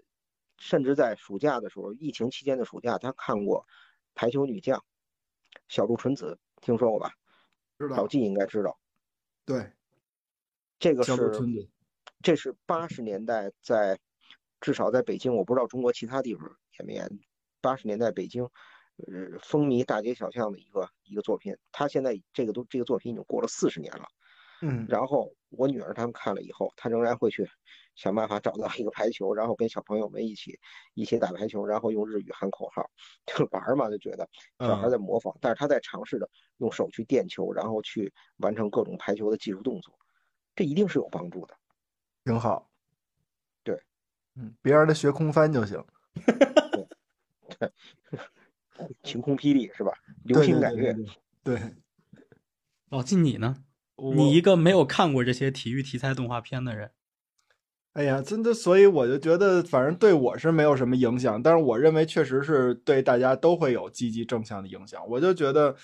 [0.61, 3.61] 甚至在暑假的时候，疫情期间的暑假，她看过
[4.13, 4.77] 《排球女将》，
[5.69, 7.13] 小鹿纯子，听说过吧？
[7.77, 7.95] 知道。
[7.95, 8.77] 老纪应该知道。
[9.49, 9.71] 对。
[10.77, 11.31] 这个是
[12.21, 13.99] 这是八十年代在
[14.61, 16.43] 至少在北京，我不知道中国其他地方
[16.77, 17.09] 演没演。
[17.59, 21.57] 八十年代北京，呃，风靡大街小巷的一个一个作品。
[21.71, 24.07] 他现在这个都这个作品已经过了四十年了。
[24.61, 27.49] 嗯，然后我女儿他们看了以后，她仍然会去
[27.99, 30.57] 想办法找到一个排球，然后跟小朋友们一起
[30.93, 32.89] 一起打排球，然后用日语喊口号，
[33.25, 34.25] 就玩嘛，就觉得
[34.59, 39.93] 小孩在模仿，但是他在尝试着用手去垫球，然后去完成各种排球的技术动作，
[40.55, 41.53] 这一定是有帮助的。
[42.23, 42.71] 挺好。
[43.63, 43.77] 对，
[44.35, 45.83] 嗯，别让他学空翻就行。
[47.57, 47.69] 对
[49.03, 49.91] 晴空霹雳是吧？
[50.23, 50.93] 流星赶月，
[51.43, 51.75] 对对对，
[52.87, 53.65] 老季你呢？
[54.15, 56.93] 你一个没有看过这些体育题材动画片的人，
[57.99, 65.05] 哎呀，真的，所以我就觉得，反正对我是没有什么影响，但是我认为确实是对大家都会有积极正向的影响。
[65.05, 65.75] 我就觉得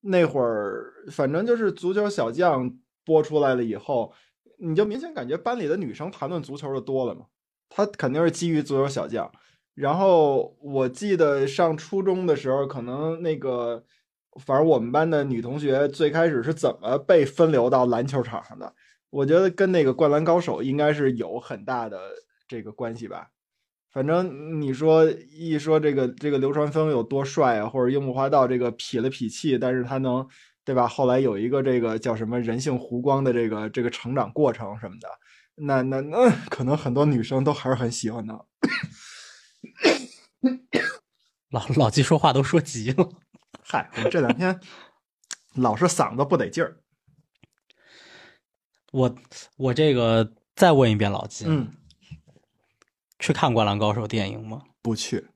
[0.00, 4.10] 那会儿，反正就是足球小将播出来了以后，
[4.56, 7.26] 你就明显感觉班里的女生谈论足球的多了嘛。
[7.68, 9.30] 她肯定是基于足球小将。
[9.74, 13.84] 然后我记得上初中的时候，可能那个，
[14.40, 18.74] 反正我们班的女同学最开始是怎么被分流到篮球场上的？
[19.10, 21.98] 我觉得跟那个《灌篮高手》应该是有很大的
[22.46, 23.28] 这个关系吧。
[23.90, 30.28] 反正你说一说这个这个流川枫有多帅啊，或者樱木花道这个痞了痞气，但是他能
[30.62, 30.86] 对吧？
[30.86, 35.08] 后来有一个这个叫什么人性弧光的这个这个成长过程什么的，
[35.54, 38.44] 那那那可能很多女生都还是很喜欢的。
[41.50, 43.08] 老老季说话都说急了。
[43.64, 44.60] 嗨，我这两天
[45.54, 46.76] 老是嗓子不得劲儿。
[48.92, 49.14] 我
[49.56, 51.68] 我这个再问一遍老金，嗯，
[53.18, 54.62] 去看《灌篮高手》电影吗？
[54.80, 55.26] 不去，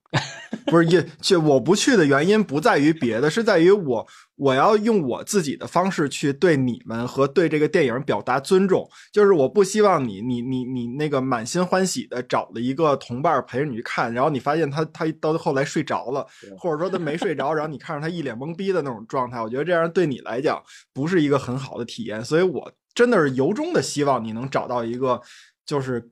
[0.67, 16.27] 不是也去我不去的原因不在于别的，是在于我我要用我自己的方式去对你们和对这个电影表达尊重，就是我不希望你你你你那个满心欢喜的找了一个同伴陪着你去看，然后你发现他他到后来睡着了，
[16.59, 20.62] 或者说他没睡着，然后你看着他一脸懵逼的那种状态，我觉得这样对你来讲
[20.95, 25.20] 不是一个很好的体验，所以我真的是由衷的希望你能找到一个
[25.64, 26.11] 就是。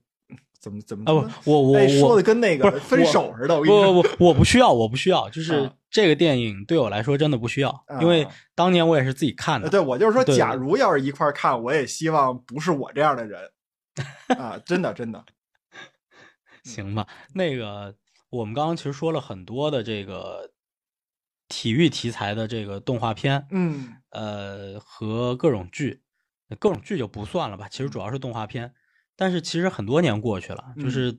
[0.62, 3.64] 怎么怎么啊不，我我哎，说的跟那个分手似的，我。
[3.64, 9.68] 不不不，我不需要，我不需要，就是啊这个电影对我来说真的不需要，因为啊当年我也是自己看的。
[9.68, 13.40] 呃对，我就是说，假如要是一块儿看，我也希望不是我这样的人
[14.36, 15.24] 啊，真的真的。
[16.64, 17.94] 行吧，那个
[18.28, 20.50] 我们刚刚其实说了很多的这个
[21.48, 26.02] 体育题材的这个动画片，嗯呃，和各种剧，
[26.56, 28.74] 各种剧就不算了吧，其实主要是动画片。
[29.16, 31.18] 但是其实很多年过去了，就嗯是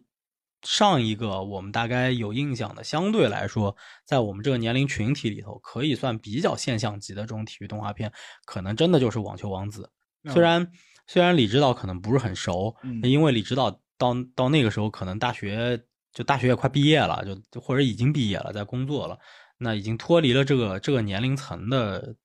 [0.63, 8.12] 上一个我们大概有印象的，相对来说，在我们这个年龄群体里头，可以算比较现象级的这种体育动画片，
[8.46, 9.89] 可能真的就是《网球王子》。
[10.34, 10.72] 虽然
[11.08, 19.17] 虽然李指导可能不是很熟，嗯因为李指导到到那个时候可能大学就大学也快毕业了，就就或者已经毕业了，在工作了，
[19.58, 22.15] 那已经脱离了这个这个年龄层的，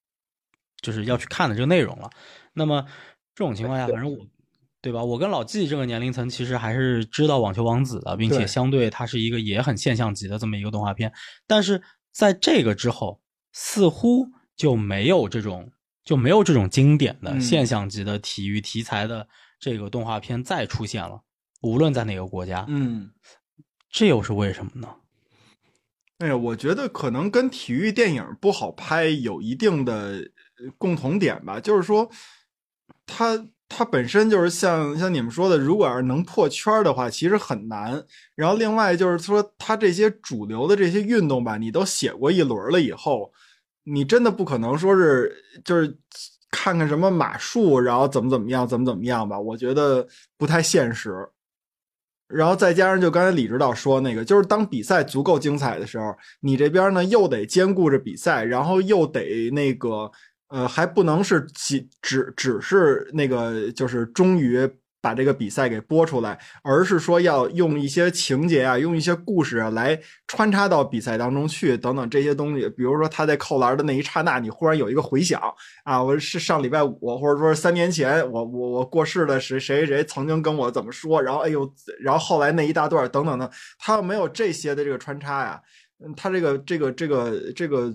[0.81, 2.11] 就是要去看的这个内容了。
[2.57, 2.85] 那么
[3.37, 4.27] 这种情况下，反正我。
[4.83, 5.03] 对吧？
[5.03, 11.13] 我跟老纪这个年龄层其实还是知道《网球王子》的，并且相对它是一个也很现象级的这么一个动画片。
[11.45, 15.73] 但是在这个之后，似乎就没有这种
[16.05, 19.27] 就没有这种经典的嗯现象级的体育题材的
[19.59, 21.21] 这个动画片再出现了，
[21.63, 23.11] 无论在哪个国家，嗯，
[23.91, 24.89] 这又是为什么呢？
[26.19, 32.09] 哎呀，我觉得可能跟体育电影不好拍有一定的呃共同点吧，就是说，
[33.07, 38.05] 它它本身就是像像你们说的，如果要是能破圈的话，其实很难。
[38.35, 43.33] 然后另外就是说，它这些主流的这些运动吧，你都写过一轮了以后，
[43.85, 45.97] 你真的不可能说是就是
[46.51, 49.39] 看看什么马术，然后怎么怎么样，怎么怎么样吧？
[49.39, 51.13] 我觉得不太现实。
[52.29, 60.11] 然后再加上就刚才李指导说那个，就是当比赛足够精彩的时候，你这边呢又得兼顾着比赛，然后又得那个
[60.49, 64.69] 呃，还不能是只只只是那个就是终于
[65.01, 72.69] 把这个比赛给播出来，而是说要用一些情节啊，用一些故事啊来穿插到比赛当中去，等等这些东西。
[72.71, 75.41] 比如说他在扣篮的那一刹那，你忽然有一个回响
[75.85, 85.61] 啊，我是上礼拜五，或者说三年前，我我我过世了谁谁谁曾经跟我怎么说，然后哎呦，然后后来那一大段等等的，他要没有这些的这个穿插呀，
[86.05, 87.95] 嗯，他这个这个这个这个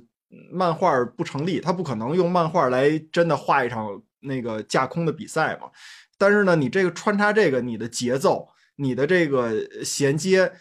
[0.52, 5.70] 漫画不成立，他不可能用漫画来真的画一场那个架空的比赛嘛。
[6.18, 9.54] 但是呢，你这个穿插这个，你的节奏，你的这个
[9.84, 10.52] 衔接，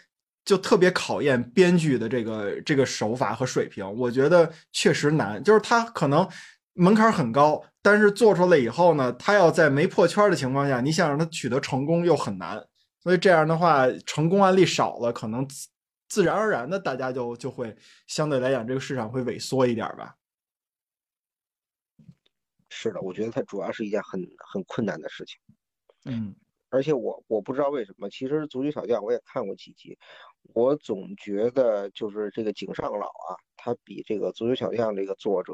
[0.44, 3.86] 就特别考验编剧的这个这个手法和水平。
[3.96, 6.26] 我觉得确实难，就是他可能
[6.72, 12.58] 门槛很高，但是做出来以后呢，他要在没破圈的情况下，你想让他取得成功又很难，
[13.02, 15.46] 所以这样的话，成功案例少了，可能
[16.10, 17.74] 自自然而然的大家就就会
[18.06, 20.14] 相对来讲这个市场会萎缩一点吧。
[22.68, 24.20] 是的，我觉得它主要是一件很
[24.52, 25.38] 很困难的事情。
[26.04, 26.34] 嗯
[26.68, 29.98] 而且我我不知道为什么，其实《足球小将》我也看过几集，
[30.54, 35.52] 我总觉得就是这个井上老啊，他比这个《足球小将》这个作者，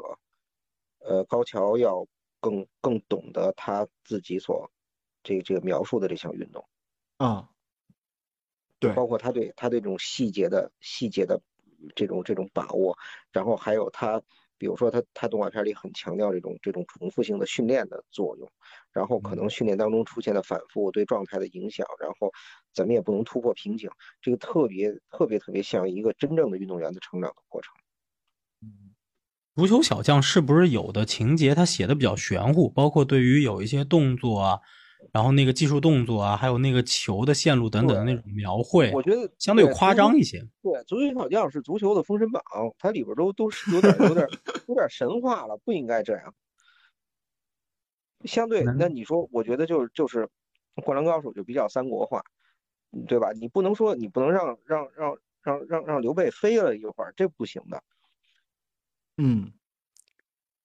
[0.99, 2.05] 呃，高桥要
[2.39, 4.69] 更更懂得他自己所
[5.23, 6.63] 这这个描述的这项运动，
[7.17, 7.49] 啊，
[8.79, 8.91] 对。
[8.93, 11.41] 包括他对他对这种细节的细节的
[11.95, 12.97] 这种这种把握，
[13.31, 14.21] 然后还有他，
[14.57, 18.49] 比如说他他动画片里很强调这种这种重复性的训练的作用，
[18.91, 22.31] 然后可能训练当中出现的反复对状态的影响，然后
[22.73, 23.89] 怎么也不能突破瓶颈，
[24.21, 27.71] 这个特别特别特别像一个真正的运动员的成长的过程。
[29.55, 34.59] 足球小将是不是有的情节他写的比较玄乎，包括对于有一些动作啊，
[35.11, 40.39] 然后那个技术动作啊，还有那个球的线路等等的那种描绘，我觉得相对对夸张一些。
[40.61, 42.41] 对，足球小将是足球的封神榜，
[42.77, 44.27] 它里边都都是有点有点
[44.67, 46.33] 有点神话了，不应该这样。
[48.25, 50.27] 相对，那你说，我觉得就是就是，
[50.83, 52.21] 灌篮高手就比较三国化，
[52.91, 53.31] 嗯对吧？
[53.31, 57.81] 你不能说你不能让让让让让让刘备飞了一会儿，这不行的。
[59.17, 59.51] 嗯，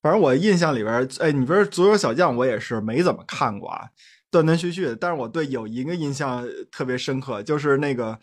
[0.00, 3.90] 反正我印象里边儿，哎，你比如《足球小将》，我也是没怎么看过啊，
[4.32, 4.96] 断断续续的。
[4.96, 8.18] 但是我对有一个印象特别深刻，就是那个，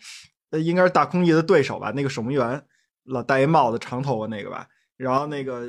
[0.50, 2.62] 应该是大空翼的对手吧，那个守门员，
[3.04, 4.66] 老戴一帽子、长头发那个吧。
[4.96, 5.66] 然后那个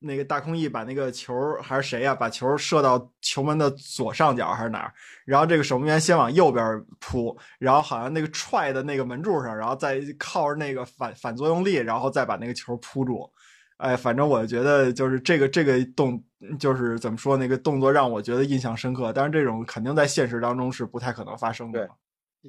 [0.00, 1.32] 那个大空翼把那个球
[1.62, 4.92] 还是谁呀、把球射到球门的左上角还是哪儿？
[5.24, 13.30] 然后这个守门员先往右边扑，然后好像那个踹的那个门柱上，然后再靠着那个反反作用力，然后再把那个球扑住。
[13.76, 16.20] 哎，反正我觉得就是这个这个动，
[16.58, 19.12] 就是怎么说那个动作让我觉得印象深刻。
[19.12, 21.88] 但是这种肯定在现实当中是不太可能发生的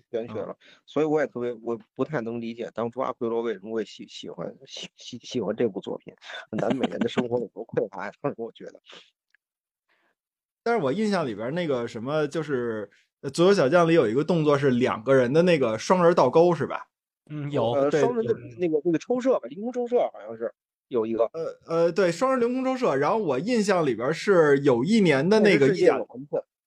[0.09, 6.13] 玄学了，所以我也特别，我不太能理解当初阿奎罗为什么会喜喜欢喜喜喜欢这部作品，
[6.49, 8.11] 南美人的生活有多匮乏呀？
[8.19, 8.81] 当时我觉得，
[10.63, 12.89] 但是我印象里边那个什么，就是
[13.21, 16.87] 呃《足球小将》里有一个动作是两个人的那个双人倒钩，是吧？
[17.29, 20.51] 嗯，有呃，双人的那个那个抽射吧，凌空抽射好像是
[20.93, 22.95] 有一个，呃呃，对，双人凌空抽射。
[22.95, 25.99] 然后我印象里边是有一年的那个意甲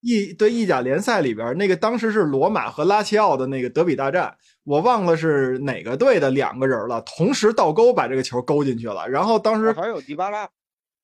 [0.00, 9.08] 意对意甲联赛里边，那个当时是罗马和拉齐奥的那个德比大战，我忘了是哪个队的两个人了，同时倒钩把这个球勾进去了。
[9.08, 10.42] 然后当时还有迪巴拉，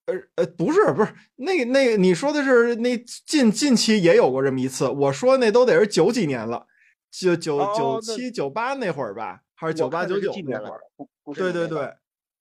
[0.07, 2.97] 呃呃，不是不是，那个那个，你说的是那
[3.27, 6.67] 近近期也有过这么一次，我说那都得是九几年了，
[7.11, 10.81] 九九哦九七九八那会儿吧，还是九八九九那会儿？
[11.35, 11.89] 对对对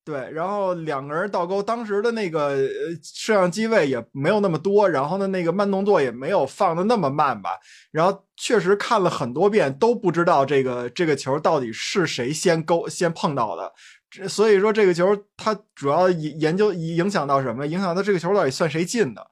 [0.03, 2.57] 对，然后两个人倒钩，当时的那个
[3.03, 7.51] 摄像机位也没有那么多，然后呢那个慢动作也没有放的那么慢吧，
[7.91, 17.67] 然后确实看了很多遍都不知道这个这个球到底是谁先勾先碰到的，所以说这个球它主要研究影响到什么？
[17.67, 19.27] 影响到这个球到底算谁进的。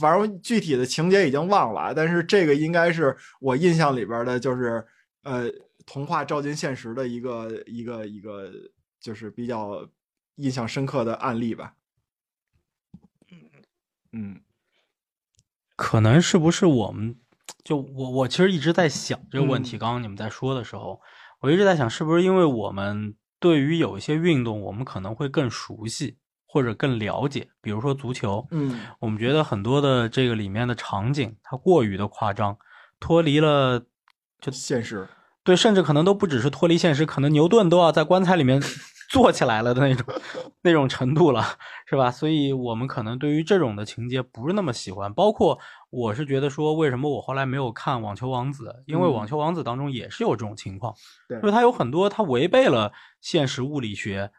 [0.00, 4.82] 反正具体的情节已经忘了，但是这个应该是我印象里边的，就是
[5.24, 5.50] 呃
[5.84, 8.50] 童话照进现实的一个一个一个，
[8.98, 9.86] 就是比较
[10.36, 11.74] 印象深刻的案例吧。
[14.12, 14.40] 嗯
[15.76, 17.16] 可能是不是我们
[17.64, 19.76] 就我我其实一直在想这个问题。
[19.76, 21.00] 嗯刚刚你们在说的时候，
[21.40, 32.56] 我一直在想，是不是因为我们对于有一些运动，我们可能会更熟悉或者更了解，比如说足球，嗯我们觉得很多的这个里面的场景，它过于的夸张，
[33.00, 33.84] 脱离了
[34.40, 35.08] 就现实。
[35.42, 38.62] 对，甚至可能都不只是脱离现实，可能牛顿都要在棺材里面
[39.14, 40.14] 坐起来了的那种
[40.62, 41.44] 那种程度了，
[41.86, 42.10] 是吧？
[42.10, 45.14] 所以我们可能对于这种的情节不是那么喜欢。
[45.14, 45.56] 包括
[45.90, 48.64] 我是觉得说，为什么我后来没有看《网球王子》？
[48.86, 50.92] 因为《嗯网球王子》当中也是有这种情况，
[51.28, 54.32] 对就是它有很多它违背了现实物理学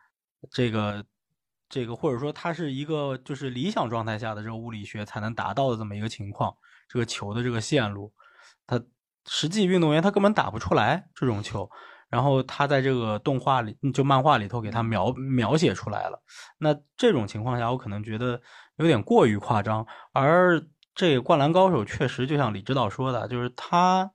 [0.52, 1.06] 这个
[1.70, 6.54] 这个，或者说它是一个就是理想状态下的这个物理学才能达到的这么一个情况。
[6.90, 8.12] 这个球的这个线路，
[8.68, 8.80] 它
[9.26, 11.68] 实际运动员他根本打不出来这种球，
[12.16, 16.24] 然后他在这个动画里就漫画里头给他描描写出来了。
[16.60, 18.42] 那这种情况下，我可能觉得
[18.78, 19.86] 有点过于夸张。
[20.14, 24.14] 而这个《灌篮高手》确实就像李指导说的，就是他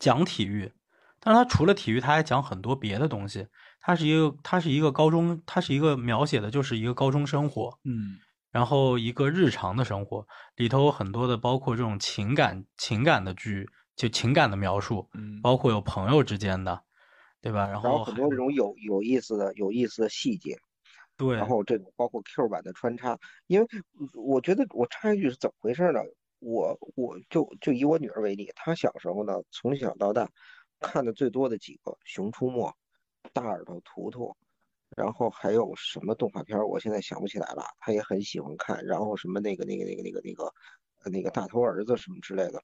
[0.00, 0.72] 讲体育，
[1.20, 3.46] 但是他除了体育，他还讲很多别的东西。
[3.80, 8.18] 他是一个，他是一个高中，他是一个描写的就是一个高中生活，嗯
[8.50, 10.26] 然后一个日常的生活
[10.56, 16.82] 里头有很多的，包括这种情感情感的剧，就情感的描述，嗯包括有朋友之间的，
[17.42, 17.66] 对吧？
[17.68, 20.56] 然然后后还很多这种有有意思的有意思的细节，
[21.16, 23.66] 对，然后这个包括 Q 版的穿插，因为
[24.14, 26.00] 我觉得我插一句是怎么回事呢？
[26.40, 30.28] 我我就就以我女儿为例，她小时候呢从小到大
[30.80, 32.68] 看的最多的几个《熊出没》、
[33.32, 34.26] 《大耳朵图图》，
[34.96, 37.64] 然后还有什么动画片，我现在想不起来了。
[37.80, 40.44] 她也很喜欢看，然后什么那个那个那个那个那个
[41.04, 42.62] 呃那个大头儿子什么之类的，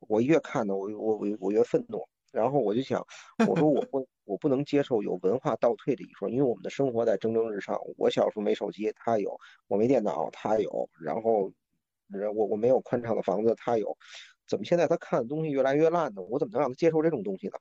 [0.00, 2.08] 我越看呢，我我我我越愤怒。
[2.32, 3.04] 然后我就想，
[3.48, 7.78] 我说我不我不能接受有文化倒退的一说，因为我们的生活在蒸蒸日上。
[7.96, 9.30] 我小时候没手机，他有；
[9.66, 10.88] 我没电脑，他有。
[11.00, 11.50] 然后，
[12.34, 13.96] 我我没有宽敞的房子，他有。
[14.48, 16.22] 怎么现在他看的东西越来越烂呢？
[16.22, 17.54] 我怎么能让他接受这种东西呢？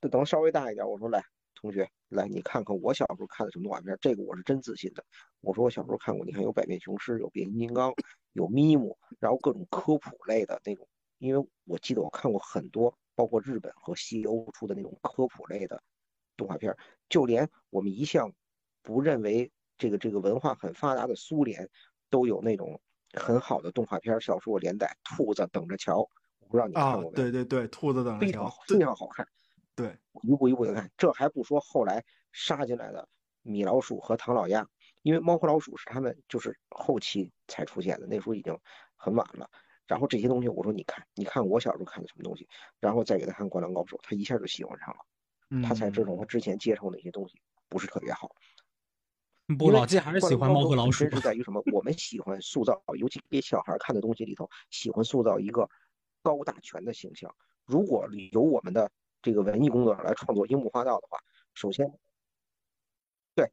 [0.00, 1.22] 就等稍微大一点，我说来，
[1.54, 5.04] 同学，来你看看我小时候看的什么动画片，这个我是真自信的。
[5.40, 7.92] 我说我小时候看过，你看有百变雄狮，有变形金刚，
[8.32, 10.88] 有咪姆，然后各种科普类的那种，
[11.18, 12.96] 因为我记得我看过很多。
[13.14, 15.82] 包括日本和西欧出的那种科普类的
[16.36, 16.76] 动画片，
[17.08, 18.32] 就连我们一向
[18.82, 21.68] 不认为这个这个文化很发达的苏联，
[22.10, 22.80] 都有那种
[23.12, 25.98] 很好的动画片小说连载《兔子等着瞧》，
[26.40, 27.16] 我不知道你看过没？
[27.16, 29.26] 对对对，兔子等着瞧，非常好看。
[29.74, 33.08] 对，一步一步的看，这还不说后来杀进来的
[33.42, 34.66] 米老鼠和唐老鸭，
[35.02, 38.58] 因为猫和老鼠是他们就是后期才出现的，那时候已经
[38.96, 39.48] 很晚了。
[39.86, 42.48] 然后这些东西，我说你看，你看我小时候看的什么东西，
[42.80, 48.30] 然后再给他看《灌篮高手》，他一下就喜欢上了，他才知道他之前接受那些东西不是特别好。
[49.58, 51.04] 不，老季还是喜欢猫和老鼠。
[51.10, 51.62] 是在于什么？
[51.72, 55.68] 我们喜欢塑造，尤其给小孩看的东西里头，喜欢塑造一个
[56.22, 57.34] 高大全的形象。
[57.66, 61.18] 如果由我们的这个文艺工作者来创作樱木花道的话，
[61.54, 61.92] 首先，
[63.34, 63.50] 对，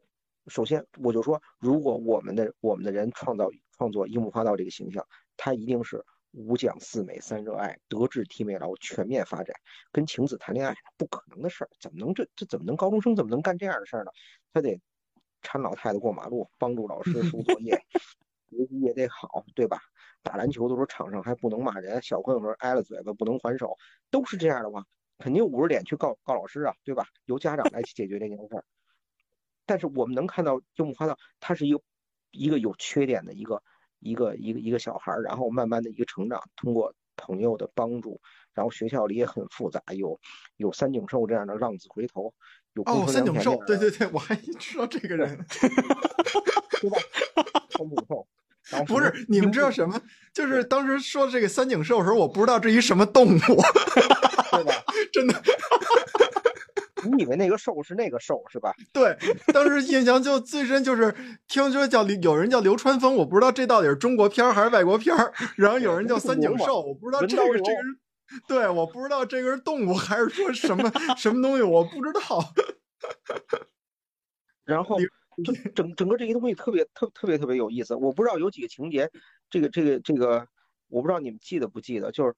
[0.47, 5.05] 首先我就说，如果我们的我们的人创造创作樱木花道这个形象，
[5.35, 6.05] 他一定是。
[6.31, 9.55] 五讲四美三热爱，德智体美劳全面发展，
[9.91, 14.11] 跟晴子谈恋爱不可能的事儿，怎么能这这怎么能高中生怎么能干这样的事儿呢？
[14.53, 14.79] 他得
[15.41, 17.75] 搀老太太过马路，帮助老师 收作业，
[18.49, 19.79] 学习也得好，对吧？
[20.21, 23.75] 打篮球的时候场上还不能骂人，小混混挨了嘴巴不能还手，
[24.11, 24.85] 都是这样的话，
[25.17, 27.05] 肯定捂着脸去告告老师啊，对吧？
[27.25, 28.63] 由家长来解决这件事儿。
[29.65, 31.81] 但是我们能看到樱木花道，他是一个
[32.31, 33.63] 一个有缺点的一个。
[33.99, 38.19] 一个一个一个小孩儿，然后慢慢的一个成长，通过朋友的帮助，
[38.53, 40.19] 然后学校里也很复杂，有
[40.57, 42.33] 有三井寿这样的浪子回头，
[42.73, 45.45] 有哦三井寿，对对对，我还知道这个人，
[46.81, 46.97] 对吧？
[47.77, 48.25] 三井寿，
[48.87, 49.99] 不是你们知道什么？
[50.33, 54.73] 就是当时说这个三井寿的时候，我不知道这一什么动物，对吧？
[55.11, 55.33] 真的。
[57.03, 58.73] 你以为那个兽是那个兽是吧？
[58.91, 59.17] 对，
[59.53, 61.13] 当时印象就最深就是
[61.47, 65.15] 听说叫有人叫流川枫，我不知道这到底是中国片还是外国片
[65.55, 72.43] 然后有人叫三井寿，我不知道这个这个是，对，我不知道这个是动物还是说什么什么东西，我不知道。
[74.65, 74.97] 然后
[75.73, 79.09] 整整个这些东西特别特特别特别有意思，我不知道有几个情节，
[79.49, 80.47] 这个这个这个，
[80.87, 82.35] 我不知道你们记得不记得，就是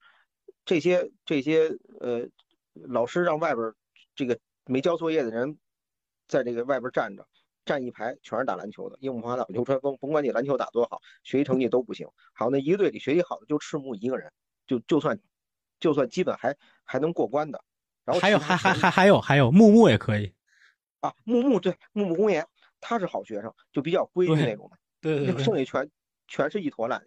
[0.66, 2.28] 这些这些呃，
[2.74, 3.74] 老师让外边
[4.16, 4.38] 这个。
[4.66, 5.58] 没交作业的人，
[6.28, 7.28] 在这个外边站着，
[7.66, 8.98] 站一排全是打篮球的。
[9.02, 12.08] 樱木花道、流川枫，甭管你篮球打多好，学习成绩都不行。
[12.34, 14.32] 好，那一个队里学习好的就赤木一个人，
[14.68, 15.20] 就就算
[15.80, 17.64] 就算基本还还能过关的。
[18.06, 20.34] 然后还有还还还还有还有木木也可以
[21.02, 22.48] 啊，木木对木木公言，
[22.80, 24.78] 他是好学生，就比较规矩那种的。
[25.02, 25.92] 对对对，剩下全
[26.28, 27.04] 全是一坨烂。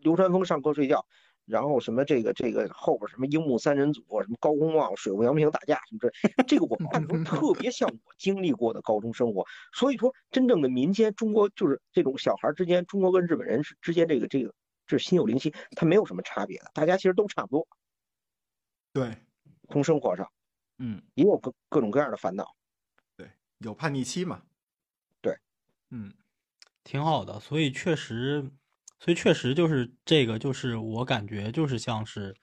[0.00, 1.06] 流川枫上课睡觉。
[1.48, 9.44] 然后什么这个这个后边什么樱木三人组，什么高公望、水户洋平打架什么这，这个我看的时候特别像我经历过的高中生活。
[9.72, 14.54] 所以说，真正的民间中国就是这种小孩之间，中国跟日本人之间这个这个
[14.86, 17.66] 这心有灵犀，它没有什么差别的，大家其实都差不多。
[18.92, 19.16] 对，
[19.70, 20.30] 从生活上，
[20.78, 22.54] 嗯，也有各各种各样的烦恼。
[23.16, 24.42] 对，有叛逆期嘛？
[25.22, 25.34] 对，
[25.90, 26.12] 嗯，
[26.84, 28.50] 挺好的，所以确实。
[29.00, 32.34] 所以确实就是这个，就是我感觉就是像是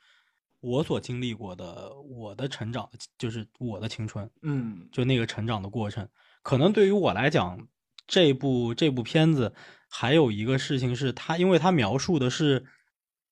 [0.61, 6.07] 我所经历过的，我的成长，就是我的青春，嗯，就那个成长的过程。
[6.41, 7.67] 可能对于我来讲，
[8.07, 9.53] 这部这部片子
[9.89, 12.65] 还有一个事情是，它因为它描述的是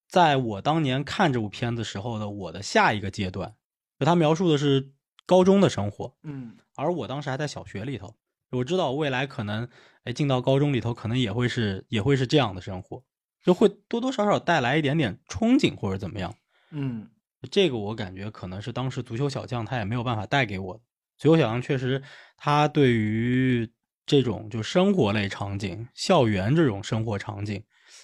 [0.07, 3.55] 在我当年看这部片子时候的我的下一个阶段，
[3.97, 4.91] 就它描述的是
[5.25, 8.15] 高中的生活，嗯，而我当时还在小学里头，
[8.51, 9.69] 我知道未来可能，
[10.03, 13.03] 哎，进到高中里头，可能也会是也会是这样的生活。
[13.43, 16.33] 就会多多少少带来一点点憧憬或者怎么样，
[16.71, 17.09] 嗯，
[17.51, 20.81] 这个我感觉可能是当时足球小将他也没有办法带给我的。
[21.17, 22.01] 足球小将确实，
[22.37, 23.69] 他对于
[24.05, 27.63] 这种就生活类场景、校园这种生活场景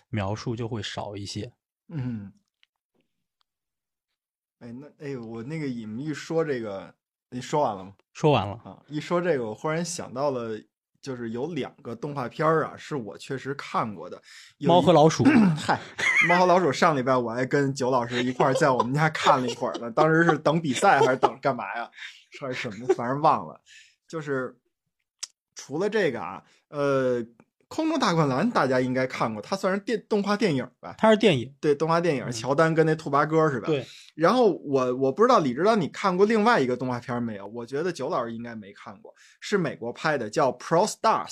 [0.09, 1.51] 描述就会少一些。
[1.87, 2.33] 嗯，
[4.59, 6.93] 哎，那哎，我那个你们一说这个，
[7.29, 7.95] 你说完了吗？
[8.13, 10.61] 说完了啊，一说这个，我忽然想到了
[11.01, 14.21] 就是有两个动画片儿啊，是我确实看过的。
[14.59, 15.23] 猫和老鼠，
[15.57, 15.79] 嗨，
[16.27, 21.89] 猫和老鼠上礼拜我还跟九老师一块儿在我们家看了一会儿呢，当时是等比赛还是等干嘛呀？
[22.39, 22.87] 还是什么？
[22.95, 23.59] 反正忘了。
[24.07, 24.55] 就是
[25.55, 27.21] 除了这个啊，呃，
[27.69, 30.93] 《空中大灌篮》大家应该看过，它算是电动画电影吧？
[30.97, 33.67] 它是电影，对，动画电影，嗯乔丹跟那兔八哥是吧？。
[33.67, 37.47] 对，然后我我不知道李指导你看过另外一个动画片没有？
[37.47, 41.27] 我觉得九老师应该没看过，是美国拍的，叫《Pro Stars》，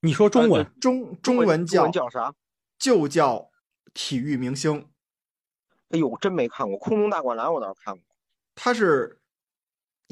[0.00, 2.32] 你说中文呃，中中文文叫文叫啥？
[2.78, 3.50] 就叫
[3.92, 4.88] 体育明星。
[5.90, 8.02] 哎呦，真没看过《空中大灌篮》，我倒是看过。
[8.54, 9.20] 它是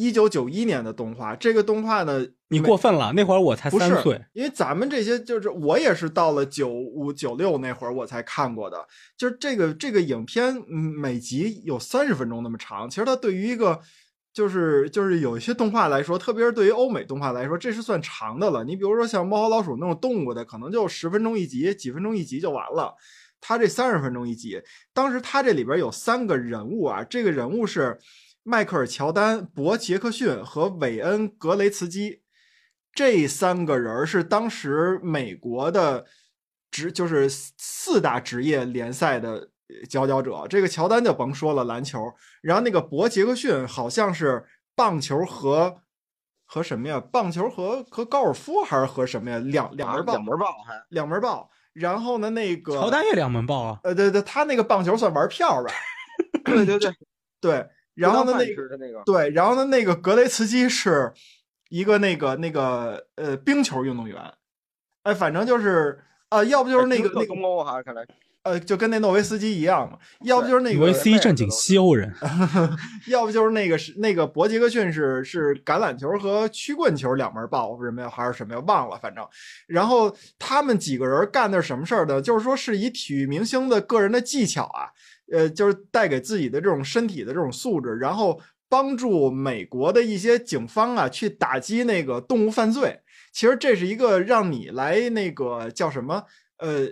[0.03, 8.84] 一九九一年的动画，这个动画呢，你过分了，那会儿我才三岁，因为咱们这些就是我也是到了九五九六那会儿我才看过的，
[9.16, 13.80] 就是这个这个影片，嗯，每集有三十分钟那么长，其实它对于一个
[14.34, 18.64] 就是就是有一些动画来说，特别是对于欧美动画来说，这是算长的了。
[18.64, 22.94] 你比如说像猫和老鼠那种动物的，可能就十分钟一集，几分钟一集就完了。
[23.40, 24.61] 它这三十分钟一集，
[24.92, 27.98] 当时它这里边有三个人物啊，这个人物是
[28.45, 32.22] 迈克尔·乔丹、博·杰克逊和韦恩·格雷茨基。
[32.93, 36.05] 这三个人儿是当时美国的
[36.70, 39.49] 职，就是四大职业联赛的
[39.88, 40.47] 佼佼者。
[40.49, 42.12] 这个乔丹就甭说了，篮球。
[42.43, 45.82] 然后那个博杰克逊好像是棒球和
[46.45, 47.01] 和什么呀？
[47.01, 49.38] 棒球和和高尔夫还是和什么呀？
[49.38, 51.51] 两两啊门报，两门报还两门报。
[51.72, 55.72] 然后呢，那个乔丹也两门报啊，呃，对对，他那个棒球算玩票吧？
[56.45, 56.93] 对对对，
[57.40, 57.66] 对。
[57.95, 61.12] 然后呢，那个那个对，然后呢，那个格雷茨基是
[61.68, 64.18] 一个那个那个呃冰球运动员，
[65.03, 68.07] 哎，反正就是呃，要不就是那个那个东欧哈，看来
[68.45, 72.12] 呃，就跟那诺维斯基一样嘛，要不就是那个维斯基正经西欧人，
[73.07, 78.61] 要不就是那个是那个博杰克逊是是橄榄球和曲棍球两门报什么呀，还是什么呀？
[78.66, 79.24] 忘了，反正。
[79.68, 82.20] 然后他们几个人干的是什么事儿呢？
[82.20, 84.90] 就是说是以体育明星的个人的技巧啊，
[85.33, 93.01] 呃，就是带给自己的这种身体的这种素质，然后帮助美国的一些警方啊去打击那个动物犯罪。
[93.33, 96.22] 其实这是一个让你来那个叫什么
[96.59, 96.87] 呃，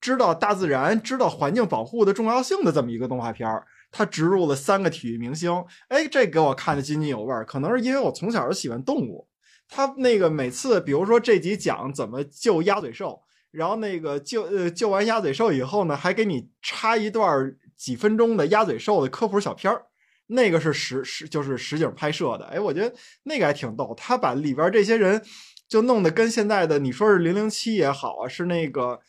[0.00, 3.64] 知道大自然、知道环境保护的重要性的这么一个动画片儿。
[3.94, 5.52] 它植入了三个体育明星，
[5.88, 7.44] 哎，这给我看的津津有味儿。
[7.44, 9.28] 可能是因为我从小就喜欢动物，
[9.68, 13.20] 他那个每次，比如说这集讲怎么救鸭嘴兽，
[13.50, 19.82] 然后那个救呃救完鸭嘴兽以后呢，还给你插一段几分钟的鸭嘴兽的科普小片儿，
[20.28, 23.92] 那个是实实就是实景拍摄的，哎，我觉得那个还挺逗。
[23.96, 25.20] 他把里边这些人
[25.68, 29.00] 就弄得跟现在的你说是零零七也好啊，是那个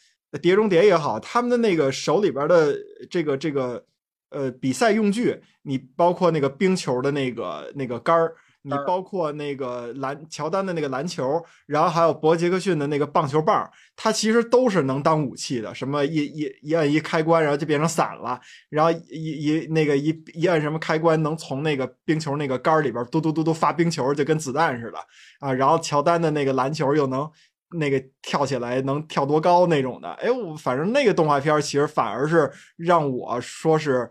[0.42, 2.76] 碟中谍也好，他们的那个手里边的
[3.12, 3.86] 这个这个
[4.32, 8.36] 呃比赛用具，你包括那个冰球的那个那个杆儿。
[8.64, 15.76] 你包括那个篮乔丹的那个篮球，然后还有博杰克逊的那个棒球棒，它其实都是能当武器的。
[15.76, 18.40] 什么一一一按一开关，然后就变成伞了，
[18.70, 24.98] 然后一一那个一一按什么开关，能从那个冰球那个杆儿里边嘟嘟嘟嘟发冰球，就跟子弹似的
[25.40, 25.54] 啊。
[25.54, 27.30] 然后乔丹的那个篮球又能
[27.78, 30.10] 那个跳起来能跳多高那种的。
[30.14, 34.10] 哎，我反正那个动画片儿其实反而是让我说是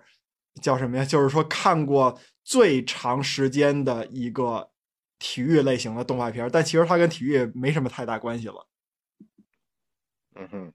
[0.60, 1.04] 叫什么呀？
[1.04, 2.18] 就是说看过
[2.52, 4.68] 最长时间的一个
[5.18, 8.66] 体育类型的动画片，但其实它跟体育也没什么太大关系了。
[10.34, 10.72] 嗯哼，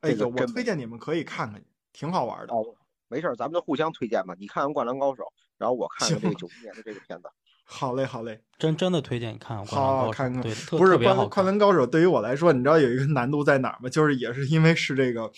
[0.00, 1.62] 哎呦，我推荐你们可以看看，
[1.92, 2.52] 挺好玩的。
[2.52, 2.74] 哦，
[3.06, 4.34] 没事，咱们就互相推荐吧。
[4.36, 5.22] 你看看《灌篮高手》，
[5.58, 7.28] 然后我看看这个九一年的这个片子。
[7.62, 8.42] 好嘞，好嘞。
[8.58, 11.46] 真真的推荐你看《灌篮高手好好看》，看对，不是灌灌。
[11.46, 13.88] 篮高手，对于我来说，你知道有一个难度在哪儿吗？
[13.88, 15.30] 就是也是因为是这个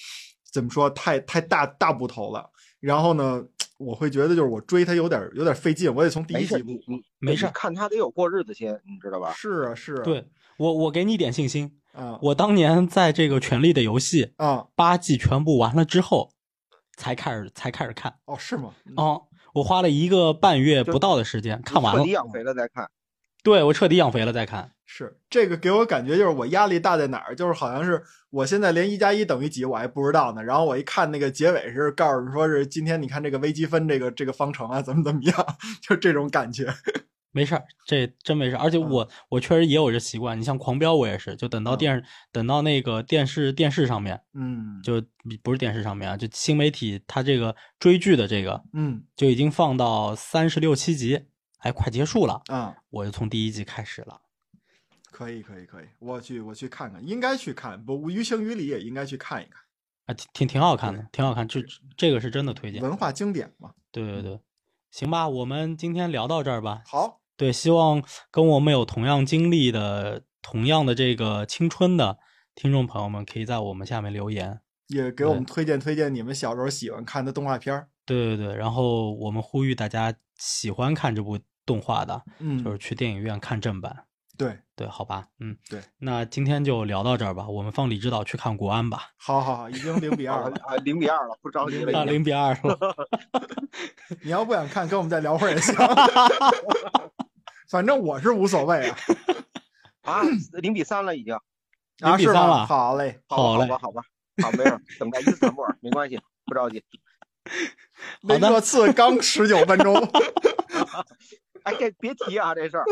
[0.51, 2.51] 怎么说，太太大大部头了。
[2.81, 3.45] 然后呢，
[3.79, 6.71] 我会觉得就是我追他有点有点费劲，我得从第一集补。
[6.71, 9.33] 你你没事看他得有过日子先，你知道吧？
[9.33, 10.03] 是啊，是啊。
[10.03, 10.25] 对
[10.59, 11.79] 我，我给你一点信心。
[11.93, 16.31] 啊我当年在这个《权力的游戏》啊八季全部完了之后，
[16.97, 18.15] 才开始才开始看。
[18.27, 18.75] 哦，是吗？
[18.85, 19.23] 嗯哦，
[19.55, 22.13] 我花了一个半月不到的时间看完了彻底。
[22.13, 22.91] 养肥了再看。
[23.43, 24.73] 对我彻底养肥了再看。
[24.97, 27.35] 是这个给我感觉就是我压力大在哪儿？
[27.37, 30.43] 就是好像是我现在连一加一等于几我还不知道呢。
[30.43, 35.47] 然后我一看那个结尾是告诉你说是今天你看这个微积分这个这个方程啊怎么怎么样，
[35.83, 36.67] 就这种感觉。
[37.33, 38.59] 没事儿，这真没事儿。
[38.61, 40.41] 而且我、我确实也有这习惯。
[40.41, 45.03] 你像狂飙，我也是，就等到嗯电视、等到那个电视电视上面，嗯就
[45.43, 51.27] 不是电视上面啊，就新媒体它这个追剧的这个嗯就已经放到三十六七集，
[51.59, 54.19] 哎，快结束了，啊，我就从第一集开始了。
[55.17, 59.63] 可以可以可以，我去我去看看，应该去看，不于情于理也应该去看一看，
[60.05, 61.65] 啊，挺挺挺好看的，挺好看，这
[61.97, 62.83] 这个是真的推荐。
[62.83, 63.73] 文化经典嘛。
[63.91, 64.39] 对对对，
[64.91, 66.83] 行吧，我们今天聊到这儿吧。
[66.85, 72.19] 好，对，希望跟我们有同样经历的、同样的这个青春的
[72.55, 74.61] 听众朋友们，可以在我们下面留言。
[74.89, 77.89] 也给我们推荐推荐你们小时候喜欢看的动画片儿。
[78.05, 84.05] 对对对，然后我们呼吁大家喜欢看这部动画的，嗯，就是去电影院看正版。
[84.37, 85.81] 对对，好吧，嗯，对。
[85.99, 89.11] 那今天就聊到这儿吧，我们放李指导去看国安吧。
[89.17, 91.99] 好好好，已经零比二了， 啊，零比二了，不着急了。
[91.99, 92.97] 啊，零比二了。
[94.23, 95.75] 你要不想看，跟我们再聊会儿也行。
[97.69, 98.99] 反正我是无所谓啊。
[100.03, 100.23] 啊，
[100.53, 101.35] 零比三了已经。
[101.35, 102.67] 啊，零比三了。
[102.67, 104.03] 好嘞，好嘞，好吧，好吧，
[104.43, 106.85] 好，没事，等待一次末，没关系，不着急。
[108.21, 109.95] 那热刺刚十九分钟。
[111.67, 112.85] 哎，这别提啊，这事儿。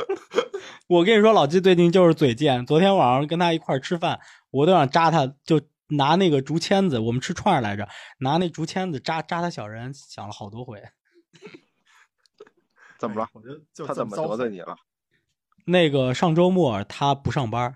[0.88, 2.64] 我跟你说，老季最近就是嘴贱。
[2.66, 7.88] 昨天晚上跟他一块吃饭，我都想扎他，就拿那个竹签子，我们吃串来着，
[8.18, 10.82] 拿那竹签子扎扎他小人，想了好多回。
[12.98, 13.26] 怎么了？
[13.32, 13.40] 我
[13.72, 14.76] 就他怎么得罪你了？
[15.64, 17.74] 那个上周末他不上班，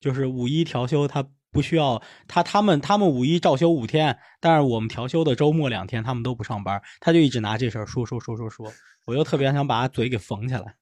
[0.00, 8.72] 就是五一调休，他不需要他他们他们五一照休五天，但是我们调休的周末两天他们都不上班，他就一直拿这事儿说说说说说。
[9.06, 10.76] 我又特别想把嘴给缝起来。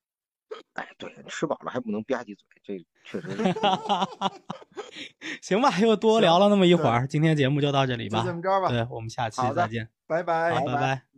[0.74, 3.28] 哎，对，吃饱了还不能吧唧嘴，这确实。
[5.42, 8.20] 行吧，又多聊了那么一会儿，今天节目就到这里吧。
[8.20, 8.68] 就这么着吧。
[8.68, 9.88] 对，我们下期再见。
[10.06, 11.13] 拜拜，拜拜。